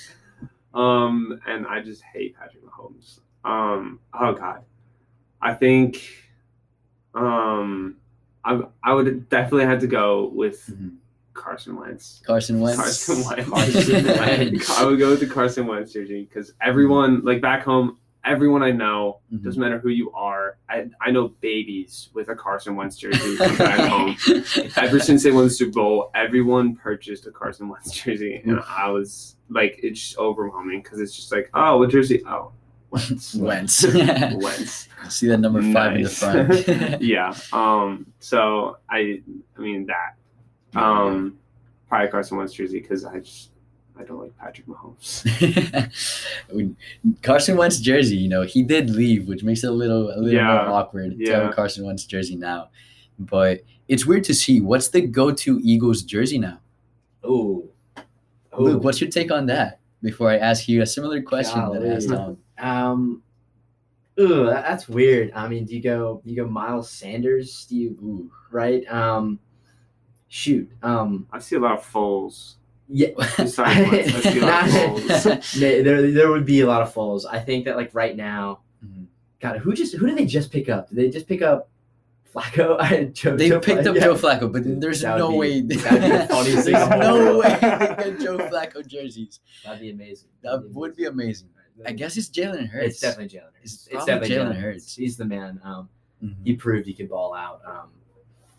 [0.75, 3.21] Um, and I just hate Patrick Mahomes.
[3.45, 4.63] Um, oh god,
[5.41, 6.03] I think,
[7.15, 7.97] um,
[8.45, 10.97] I I would definitely have to go with Mhm.
[11.33, 12.23] Carson Wentz.
[12.27, 12.77] Carson Wentz.
[12.79, 13.49] Carson Wentz.
[13.51, 14.71] Carson Wentz.
[14.79, 18.73] I would go with the Carson Wentz jersey because everyone, like back home, everyone I
[18.73, 19.43] know, Mhm.
[19.45, 20.59] doesn't matter who you are.
[20.69, 24.17] I, I know babies with a Carson Wentz jersey home.
[24.77, 28.91] Ever since they won the Super Bowl, everyone purchased a Carson Wentz jersey, and I
[28.91, 32.23] was like, it's just overwhelming because it's just like, oh, what jersey?
[32.27, 32.53] Oh,
[32.91, 33.35] Wentz.
[33.37, 33.85] Wentz.
[33.95, 34.89] Wentz.
[35.09, 36.23] See that number five Nice.
[36.23, 37.03] in the front.
[37.03, 37.35] yeah.
[37.53, 38.07] Um.
[38.19, 39.23] So I,
[39.57, 40.79] I mean that.
[40.81, 41.39] Um.
[41.89, 43.51] Probably Carson Wentz jersey because I just
[43.99, 45.25] I don't like Patrick Mahomes.
[46.51, 46.77] When-
[47.23, 50.33] Carson Wentz jersey, you know, he did leave, which makes it a little a little
[50.33, 50.45] Yeah.
[50.67, 51.41] more awkward to Yeah.
[51.43, 52.69] have a Carson Wentz jersey now.
[53.19, 56.61] But it's weird to see what's the go-to Eagles jersey now.
[57.25, 57.69] Oh,
[58.59, 59.81] Luke, what's your take on that?
[60.03, 62.37] Before I ask you a similar question that I asked Tom.
[62.59, 63.23] Um,
[64.21, 65.33] ooh, that's weird.
[65.35, 67.67] I mean, do you go do you go Miles Sanders?
[67.69, 68.31] Do you Ooh.
[68.51, 68.87] right?
[68.93, 69.39] Um,
[70.29, 70.71] shoot.
[70.83, 72.55] Um, I see a lot of Foles.
[72.89, 73.09] Yeah.
[73.37, 75.53] Besides Wentz, I see a lot of Foles.
[75.61, 77.25] there, there, there would be a lot of Foles.
[77.29, 79.07] I think that like right now, Mhm.
[79.41, 80.89] God, who just who did they just pick up?
[80.89, 81.69] Did they just pick up
[82.35, 82.77] Flacco?
[82.81, 83.87] I Joe, They Joe picked Flacco?
[83.89, 84.03] up Yeah.
[84.05, 85.61] Joe Flacco, but there's That would no be- way.
[85.63, 86.99] that'd be the there's thing of all.
[86.99, 89.41] no way they get Joe Flacco jerseys.
[89.65, 90.29] That'd be amazing.
[90.43, 91.49] That would be amazing.
[91.85, 92.87] I guess it's Jalen Hurts.
[92.87, 93.43] It's definitely Jalen.
[93.61, 93.73] Hurts.
[93.75, 94.63] It's It's, definitely Jalen Jalen Hurts.
[94.85, 94.95] Hurts.
[94.97, 95.61] He's the man.
[95.65, 95.89] Um,
[96.25, 96.35] Mhm.
[96.45, 97.61] he proved he could ball out.
[97.67, 97.89] Um,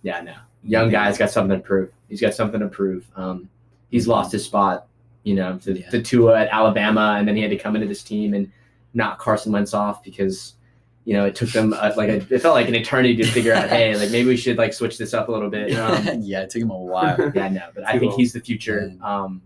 [0.03, 1.89] yeah, no, young guy's got something to prove.
[2.09, 3.09] He's got something to prove.
[3.15, 3.49] Um,
[3.89, 4.87] he's lost his spot,
[5.23, 5.89] you know, to, Yeah.
[5.89, 8.51] to Tua at Alabama, and then he had to come into this team and
[8.93, 10.53] knock Carson Wentz off because,
[11.05, 13.53] you know, it took them uh, like a, it felt like an eternity to figure
[13.53, 15.73] out, hey, like maybe we should like switch this up a little bit.
[15.77, 17.15] Um, yeah, it took him a while.
[17.35, 18.19] yeah, no, but I think long.
[18.19, 18.81] he's the future.
[18.87, 18.99] Man.
[19.01, 19.41] Um,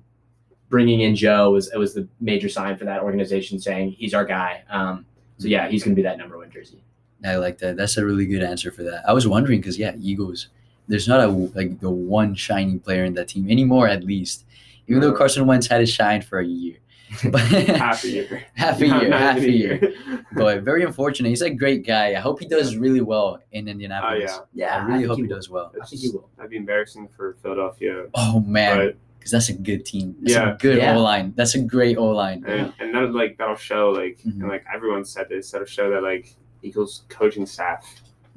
[0.69, 4.25] bringing in Joe was it was the major sign for that organization saying he's our
[4.25, 4.63] guy.
[4.69, 5.05] Um,
[5.37, 6.81] so yeah, he's going to be that number one jersey.
[7.25, 7.77] I like that.
[7.77, 9.03] That's a really good answer for that.
[9.07, 10.47] I was wondering because yeah, Eagles.
[10.91, 14.45] There's not a like the one shining player in that team anymore, at least.
[14.87, 15.17] Even though Uh.
[15.17, 16.77] Carson Wentz had his shine for a year,
[17.31, 18.43] but Half a year.
[18.55, 19.93] half a year, not half a even year.
[20.33, 21.27] But very unfortunate.
[21.29, 22.07] He's a great guy.
[22.19, 24.31] I hope he does really well in Indianapolis.
[24.53, 25.35] yeah, Yeah, I really think hope he will.
[25.35, 25.67] does well.
[25.81, 26.29] I think he will.
[26.37, 28.05] That'd be embarrassing for Philadelphia.
[28.13, 30.15] Oh man, But because that's a good team.
[30.21, 30.53] That's Yeah.
[30.53, 30.95] a good Yeah.
[30.95, 31.33] O line.
[31.35, 32.43] That's a great O line.
[32.47, 34.39] and, and that like that'll show like Mhm.
[34.41, 36.25] and like everyone said this that'll show that like
[36.63, 37.83] Eagles coaching staff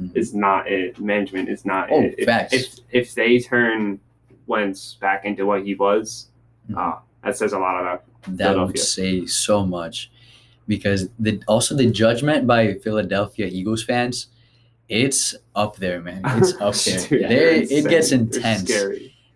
[0.00, 0.16] Mhm.
[0.16, 4.00] is not it facts is not Oh, it if, if if they turn
[4.46, 6.28] Wentz back into what he was
[6.70, 6.76] Mhm.
[6.76, 10.10] uh, that says a lot about That would say so much,
[10.66, 14.28] because the also the judgment by Philadelphia Eagles fans,
[14.88, 16.22] it's up there, man.
[16.38, 17.00] It's up there.
[17.08, 18.70] Dude, They- it gets intense,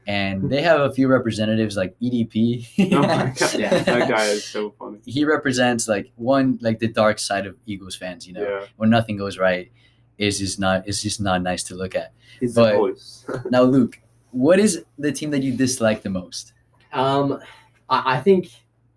[0.06, 2.66] and they have a few representatives like EDP.
[2.92, 3.78] oh my god Yeah.
[3.84, 7.94] that guy is so funny he represents like one like the dark side of Eagles
[7.94, 8.26] fans.
[8.26, 9.70] You know, yeah when nothing goes right,
[10.18, 12.12] it's just not it's just not nice to look at.
[12.40, 14.00] his But- voice Now, Luke,
[14.32, 16.52] what is the team that you dislike the most?
[16.92, 17.40] Um,
[17.88, 18.50] I, I think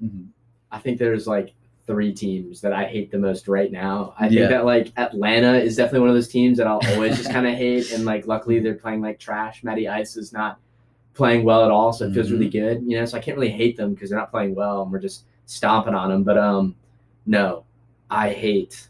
[0.03, 0.28] Mhm.
[0.72, 1.53] I think there's like
[1.86, 4.13] three teams that I hate the most right now.
[4.17, 4.41] I Yeah.
[4.41, 7.45] think that like Atlanta is definitely one of those teams that I'll always just kind
[7.47, 9.63] of hate, and like luckily they're playing like trash.
[9.63, 10.59] Matty Ice is not
[11.13, 12.32] playing well at all, so it feels Mhm.
[12.34, 12.84] really good.
[12.86, 14.99] You know, so I can't really hate them because they're not playing well, and we're
[14.99, 16.24] just stomping on them.
[16.24, 16.76] But um,
[17.26, 17.65] no,
[18.09, 18.88] I hate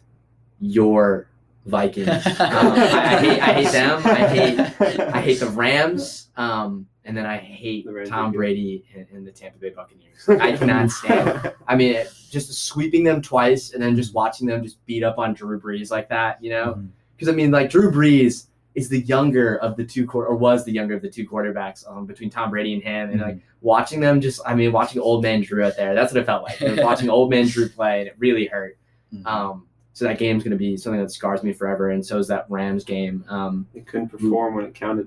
[0.60, 1.26] your
[1.66, 2.08] Vikings.
[2.40, 4.02] Um, I, I hate I hate them.
[4.04, 6.28] I hate I hate the Rams.
[6.36, 8.32] Um, and then I hate The Tom.
[8.32, 10.26] Brady and, and the Tampa Bay Buccaneers.
[10.28, 11.52] Like, I cannot stand.
[11.68, 11.96] I mean,
[12.30, 15.90] just sweeping them twice and then just watching them just beat up on Drew Brees
[15.90, 16.42] like that.
[16.42, 16.82] You know,
[17.16, 20.64] because I mean, like Drew Brees is the younger of the two quar- or was
[20.64, 24.00] the younger of the two quarterbacks um, between Tom Brady and him, and like watching
[24.00, 24.40] them just.
[24.46, 25.94] I mean, watching old man Drew out there.
[25.94, 26.58] That's what it felt like.
[26.84, 28.78] Watching old man Drew play, and it really hurt.
[29.14, 29.26] Mhm.
[29.26, 32.28] Um, so that game's going to be something that scars me forever, and so is
[32.28, 33.24] that Rams game.
[33.28, 35.06] Um, They couldn't perform when it counted.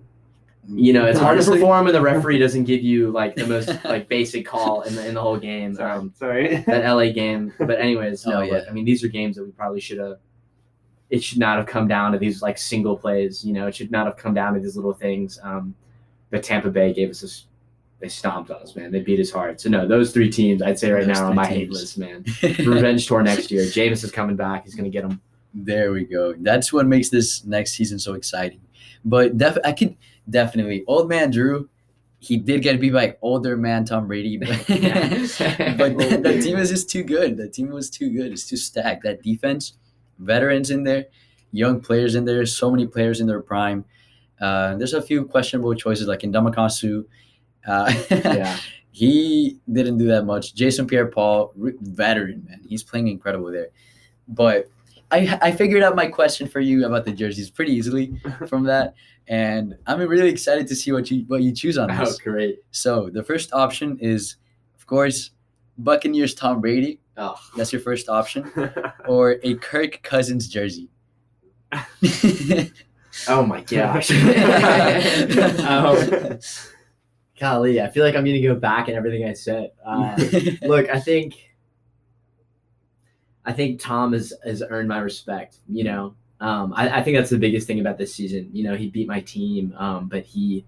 [0.68, 3.70] you know, it's hard to perform when the referee doesn't give you like the most
[3.86, 5.76] like basic call in the in the whole game.
[5.76, 5.92] Sorry.
[5.92, 6.58] Um, Sorry.
[6.68, 7.54] that LA game.
[7.60, 8.54] But anyways, no, Oh, yeah.
[8.54, 10.18] look, I mean these are games that we probably should have.
[11.12, 13.46] It should not have come down to these like single plays.
[13.46, 15.40] You know, it should not have come down to these little things.
[15.44, 15.76] Um,
[16.32, 17.46] but Tampa Bay gave us this.
[18.06, 18.92] They stomped on us, man.
[18.92, 19.60] They beat us hard.
[19.60, 21.74] So no, those three teams I'd say right Those now are three my hate teams.
[21.80, 22.24] list, man.
[22.44, 23.64] Revenge tour next year.
[23.64, 24.64] Jameis is coming back.
[24.66, 25.20] He's gonna get them.
[25.56, 26.36] There we go.
[26.38, 28.62] That's what makes this next season so exciting.
[29.04, 29.96] But def- I could
[30.30, 31.68] definitely old man Drew.
[32.20, 36.70] He did get beat by older man Tom Brady, but, but the, the team is
[36.70, 37.38] just too good.
[37.38, 38.32] The team was too good.
[38.32, 39.02] It's too stacked.
[39.04, 39.74] That defense,
[40.20, 41.06] veterans in there,
[41.52, 43.84] young players in there, so many players in their prime.
[44.40, 47.04] Uh, there's a few questionable choices like Ndamukong Suh.
[47.68, 48.58] Uh, yeah.
[48.92, 50.56] he didn't do that much.
[50.56, 53.70] Jason Pierre-Paul, veteran man, he's playing incredible there.
[54.28, 54.70] But
[55.12, 58.96] I I figured out my question for you about the jerseys pretty easily from that,
[59.28, 62.00] and I'm really excited to see what you what you choose on this.
[62.00, 62.20] Oh, this.
[62.20, 62.60] great.
[62.72, 64.38] So the first option is,
[64.78, 65.32] of course,
[65.78, 67.00] Buccaneers Tom Brady.
[67.18, 68.52] Oh, That's your first option,
[69.08, 70.90] or a Kirk Cousins jersey.
[73.28, 74.12] oh my gosh.
[75.62, 76.40] um,
[77.40, 79.72] golly, I feel like I'm gonna go back and everything I said.
[79.86, 80.16] Uh,
[80.64, 81.52] look, I think
[83.46, 85.58] I think Tom has has earned my respect.
[85.70, 88.50] You know, um, I, I think that's the biggest thing about this season.
[88.52, 90.66] You know, he beat my team, um, but he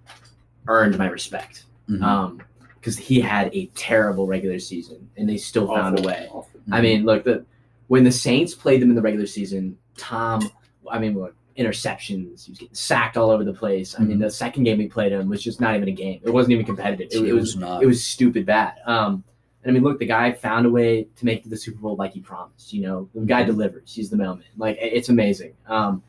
[0.67, 2.03] earned my respect Mhm.
[2.03, 2.41] um,
[2.75, 6.27] because he had a terrible regular season and they still found a Awful, way.
[6.31, 6.59] awful.
[6.71, 7.45] I mean, look, the
[7.87, 10.49] when the Saints played them in the regular season, Tom.
[10.91, 12.45] I mean, look, interceptions.
[12.45, 13.95] He was getting sacked all over the place.
[13.97, 14.21] I mean, Mhm.
[14.21, 16.19] the second game we played him was just not even a game.
[16.23, 17.07] It wasn't even competitive.
[17.11, 17.83] It, It it was was not.
[17.83, 18.73] It was stupid bad.
[18.85, 19.23] Um,
[19.63, 22.13] and I mean, look, the guy found a way to make the Super Bowl like
[22.13, 22.73] he promised.
[22.73, 23.93] You know, the guy delivers.
[23.93, 24.45] He's the mailman.
[24.57, 25.53] Like it's amazing.
[25.67, 26.03] Um,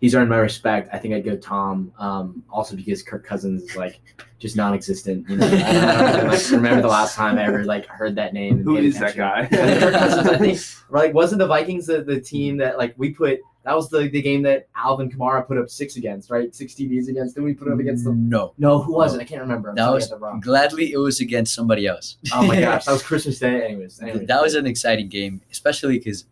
[0.00, 0.90] he's earned my respect.
[0.92, 1.92] I think I'd go Tom.
[1.98, 4.00] Um, also because Kirk Cousins is like
[4.38, 5.28] just non-existent.
[5.30, 8.14] You know, I don't, I don't like, remember the last time I ever like heard
[8.16, 8.56] that name.
[8.56, 9.40] and Who paid that guy?
[9.40, 10.60] I think Kirk Cousins, I think,
[10.90, 13.40] like, wasn't the Vikings the, the team that like we put?
[13.64, 16.54] That was the, the game that Alvin Kamara put up six against, right?
[16.54, 17.34] Six TDs against.
[17.34, 18.28] Did we put up against them?
[18.28, 18.52] no.
[18.58, 19.20] No, who was it?
[19.22, 19.70] I can't remember.
[19.70, 22.18] I'm That was gladly it was against somebody else.
[22.32, 23.64] Oh my gosh, that was Christmas Day.
[23.64, 24.28] Anyways, anyways.
[24.28, 26.26] that was an exciting game, especially because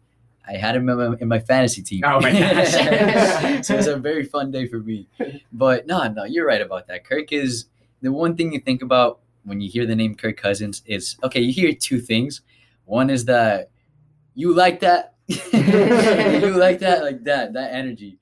[0.46, 2.02] I had him in my, in my fantasy team.
[2.04, 3.66] Oh my gosh.
[3.66, 5.08] so it was a very fun day for me.
[5.52, 7.04] But no, no, you're right about that.
[7.04, 7.66] Kirk is
[8.02, 10.82] the one thing you think about when you hear the name Kirk Cousins.
[10.84, 11.40] Is okay.
[11.40, 12.42] You hear two things.
[12.84, 13.70] One is that
[14.34, 15.14] you like that,
[15.52, 18.18] you like that, like that, that energy.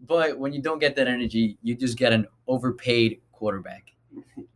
[0.00, 3.92] But when you don't get that energy, you just get an overpaid quarterback.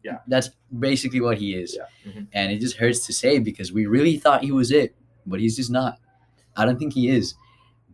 [0.04, 0.18] Yeah.
[0.26, 1.76] That's basically what he is.
[1.76, 2.12] Yeah.
[2.12, 2.26] Mhm.
[2.32, 4.94] And it just hurts to say because we really thought he was it,
[5.26, 5.98] but he's just not.
[6.56, 7.34] I don't think he is.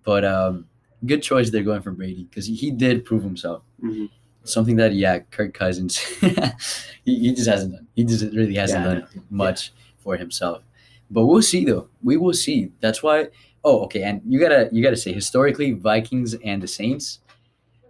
[0.04, 0.66] But um,
[1.06, 3.62] good choice they're going for Brady because he, did prove himself.
[3.82, 4.10] Mhm.
[4.42, 5.96] Something that, yeah, Kirk Cousins,
[7.04, 7.86] he, he just hasn't done.
[7.94, 10.62] He just really hasn't Yeah, done much for himself.
[11.10, 11.88] But we'll see though.
[12.02, 12.72] We will see.
[12.80, 13.28] That's why.
[13.64, 14.02] Oh, okay.
[14.02, 17.20] And you gotta you gotta say historically, Vikings and the Saints,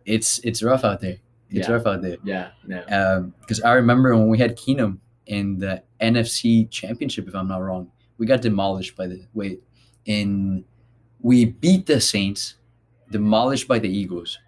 [0.06, 1.18] it's it's rough out there.
[1.50, 1.74] It's Yeah.
[1.74, 2.16] rough out there.
[2.24, 3.32] Yeah, no.
[3.40, 7.58] Because um, I remember when we had Keenum in the NFC Championship, if I'm not
[7.62, 9.62] wrong, we got demolished by the wait.
[10.04, 10.64] In
[11.20, 12.56] we beat the Saints,
[13.10, 14.38] demolished by the Eagles,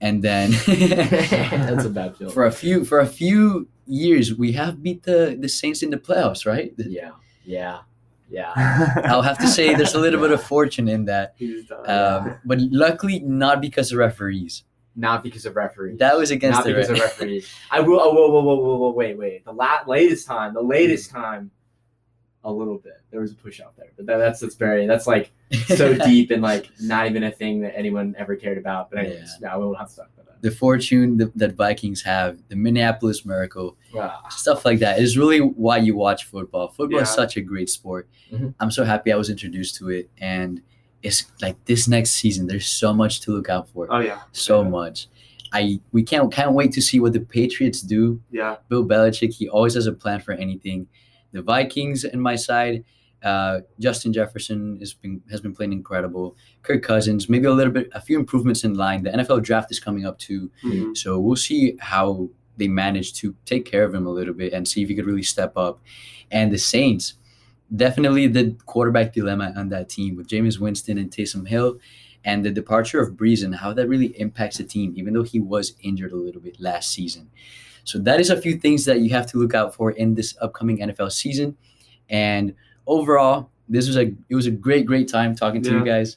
[0.00, 2.30] and then That's a bad feel.
[2.30, 5.98] for a few for a few years we have beat the the Saints in the
[5.98, 6.72] playoffs, right?
[6.78, 7.10] yeah,
[7.44, 7.80] yeah,
[8.30, 8.52] yeah.
[9.04, 11.88] I'll have to say there's a little bit of fortune in that, He's done.
[11.90, 14.64] um, but luckily not because of referees.
[14.96, 15.98] Not because of referees.
[15.98, 17.52] That was against not the because ref- of referees.
[17.70, 17.98] I will.
[18.00, 19.44] Oh, whoa, whoa, whoa, whoa, whoa, wait, wait.
[19.44, 21.50] The la- latest time, the latest time,
[22.44, 23.00] a little bit.
[23.10, 25.32] There was a push out there, but that, that's that's very that's like
[25.66, 28.90] so deep and like not even a thing that anyone ever cared about.
[28.90, 30.42] But anyways, yeah, we won't have to talk about that.
[30.42, 35.38] the fortune that, that Vikings have, the Minneapolis Miracle, Ah, stuff like that is really
[35.40, 36.68] why you watch football.
[36.68, 38.08] Football is such a great sport.
[38.32, 38.54] Mhm.
[38.60, 40.60] I'm so happy I was introduced to it, and
[41.02, 42.46] it's like this next season.
[42.46, 44.68] There's so much to look out for, oh yeah, so yeah.
[44.68, 45.08] much.
[45.52, 48.20] I we can't can't wait to see what the Patriots do.
[48.32, 48.56] yeah.
[48.68, 50.88] Bill Belichick, he always has a plan for anything.
[51.34, 52.84] The Vikings, in my side,
[53.22, 56.36] uh, Justin Jefferson has been has been playing incredible.
[56.62, 59.02] Kirk Cousins, maybe a little bit, a few improvements in line.
[59.02, 60.50] The NFL draft is coming up too.
[60.64, 60.96] Mhm.
[60.96, 64.66] So we'll see how they manage to take care of him a little bit and
[64.68, 65.80] see if he could really step up.
[66.30, 67.14] And the Saints,
[67.74, 71.78] definitely the quarterback dilemma on that team with Jameis Winston and Taysom Hill,
[72.24, 75.40] and the departure of Brees and how that really impacts the team, even though he
[75.40, 77.30] was injured a little bit last season.
[77.84, 80.34] So that is a few things that you have to look out for in this
[80.40, 81.56] upcoming NFL season.
[82.08, 82.54] And
[82.86, 86.16] overall, this was a it was a great great time talking to you guys.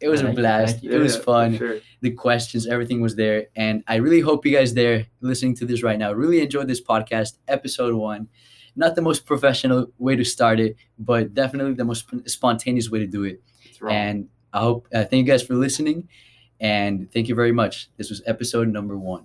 [0.00, 0.84] It was a blast.
[0.84, 1.78] It was Yeah, for fun Sure.
[2.02, 3.46] the questions, everything was there.
[3.56, 6.80] And I really hope you guys there listening to this right now really enjoyed this
[6.80, 8.28] podcast, episode one.
[8.76, 13.06] Not the most professional way to start it, but definitely the most spontaneous way to
[13.08, 13.42] do it.
[13.90, 16.08] And I hope, uh, thank you guys for listening.
[16.60, 17.90] And thank you very much.
[17.96, 19.24] This was episode number one.